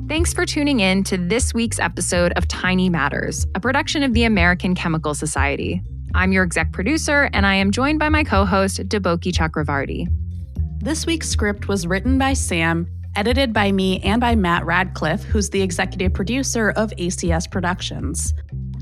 Thanks 0.09 0.33
for 0.33 0.47
tuning 0.47 0.81
in 0.81 1.05
to 1.05 1.19
this 1.19 1.53
week's 1.55 1.79
episode 1.79 2.33
of 2.33 2.49
Tiny 2.49 2.89
Matters, 2.89 3.47
a 3.55 3.61
production 3.61 4.03
of 4.03 4.15
the 4.15 4.25
American 4.25 4.75
Chemical 4.75 5.15
Society. 5.15 5.83
I'm 6.15 6.33
your 6.33 6.45
exec 6.45 6.73
producer, 6.73 7.31
and 7.33 7.47
I 7.47 7.55
am 7.55 7.71
joined 7.71 7.99
by 7.99 8.09
my 8.09 8.25
co 8.25 8.45
host, 8.45 8.79
Deboki 8.89 9.33
Chakravarti. 9.33 10.07
This 10.81 11.07
week's 11.07 11.29
script 11.29 11.69
was 11.69 11.87
written 11.87 12.19
by 12.19 12.33
Sam, 12.33 12.89
edited 13.17 13.53
by 13.53 13.71
me, 13.71 14.01
and 14.01 14.21
by 14.21 14.35
Matt 14.35 14.65
Radcliffe, 14.65 15.23
who's 15.23 15.51
the 15.51 15.63
executive 15.63 16.13
producer 16.13 16.71
of 16.71 16.91
ACS 16.93 17.51
Productions. 17.51 18.35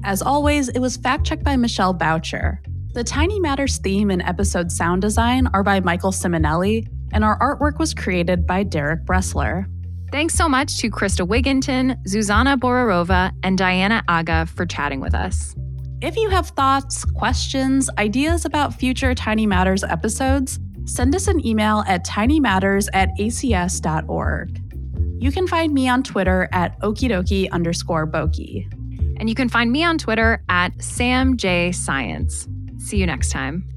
As 0.05 0.23
always, 0.23 0.69
it 0.69 0.79
was 0.79 0.97
fact 0.97 1.27
checked 1.27 1.45
by 1.45 1.57
Michelle 1.57 1.93
Boucher. 1.93 2.63
The 2.95 3.05
Tiny 3.05 3.41
Matters 3.41 3.79
theme 3.79 4.11
and 4.11 4.23
episode 4.23 4.73
sound 4.73 5.03
design 5.03 5.49
are 5.53 5.63
by 5.63 5.81
Michael 5.81 6.13
Simonelli, 6.13 6.89
and 7.13 7.25
our 7.25 7.39
artwork 7.39 7.79
was 7.79 7.95
created 7.95 8.47
by 8.47 8.63
Derek 8.63 9.05
Bressler. 9.05 9.67
Thanks 10.11 10.35
so 10.35 10.49
much 10.49 10.79
to 10.79 10.91
Krista 10.91 11.27
Wigginton, 11.27 12.03
Zuzana 12.07 12.57
Bohrerova, 12.57 13.33
and 13.43 13.59
Diana 13.59 14.03
Aga 14.09 14.47
for 14.47 14.65
chatting 14.65 15.01
with 15.01 15.15
us. 15.15 15.55
If 16.01 16.17
you 16.17 16.31
have 16.31 16.51
thoughts, 16.51 17.05
questions, 17.05 17.91
ideas 17.99 18.45
about 18.45 18.73
future 18.73 19.17
Tiny 19.17 19.47
Matters 19.47 19.83
episodes, 19.83 20.61
send 20.85 21.13
us 21.17 21.27
an 21.27 21.45
email 21.45 21.83
at 21.89 22.07
tinymatters 22.07 22.87
at 22.93 23.09
acs.org. 23.19 24.63
You 25.21 25.33
can 25.33 25.49
find 25.49 25.75
me 25.75 25.89
on 25.89 26.05
Twitter 26.05 26.49
at 26.53 26.79
okidoki 26.83 27.51
underscore 27.51 28.07
boki. 28.07 28.73
And 29.19 29.29
you 29.29 29.35
can 29.35 29.49
find 29.49 29.73
me 29.73 29.83
on 29.83 29.99
Twitter 29.99 30.45
at 30.49 30.79
samjscience. 30.79 32.81
See 32.81 32.99
you 32.99 33.07
next 33.07 33.31
time. 33.31 33.69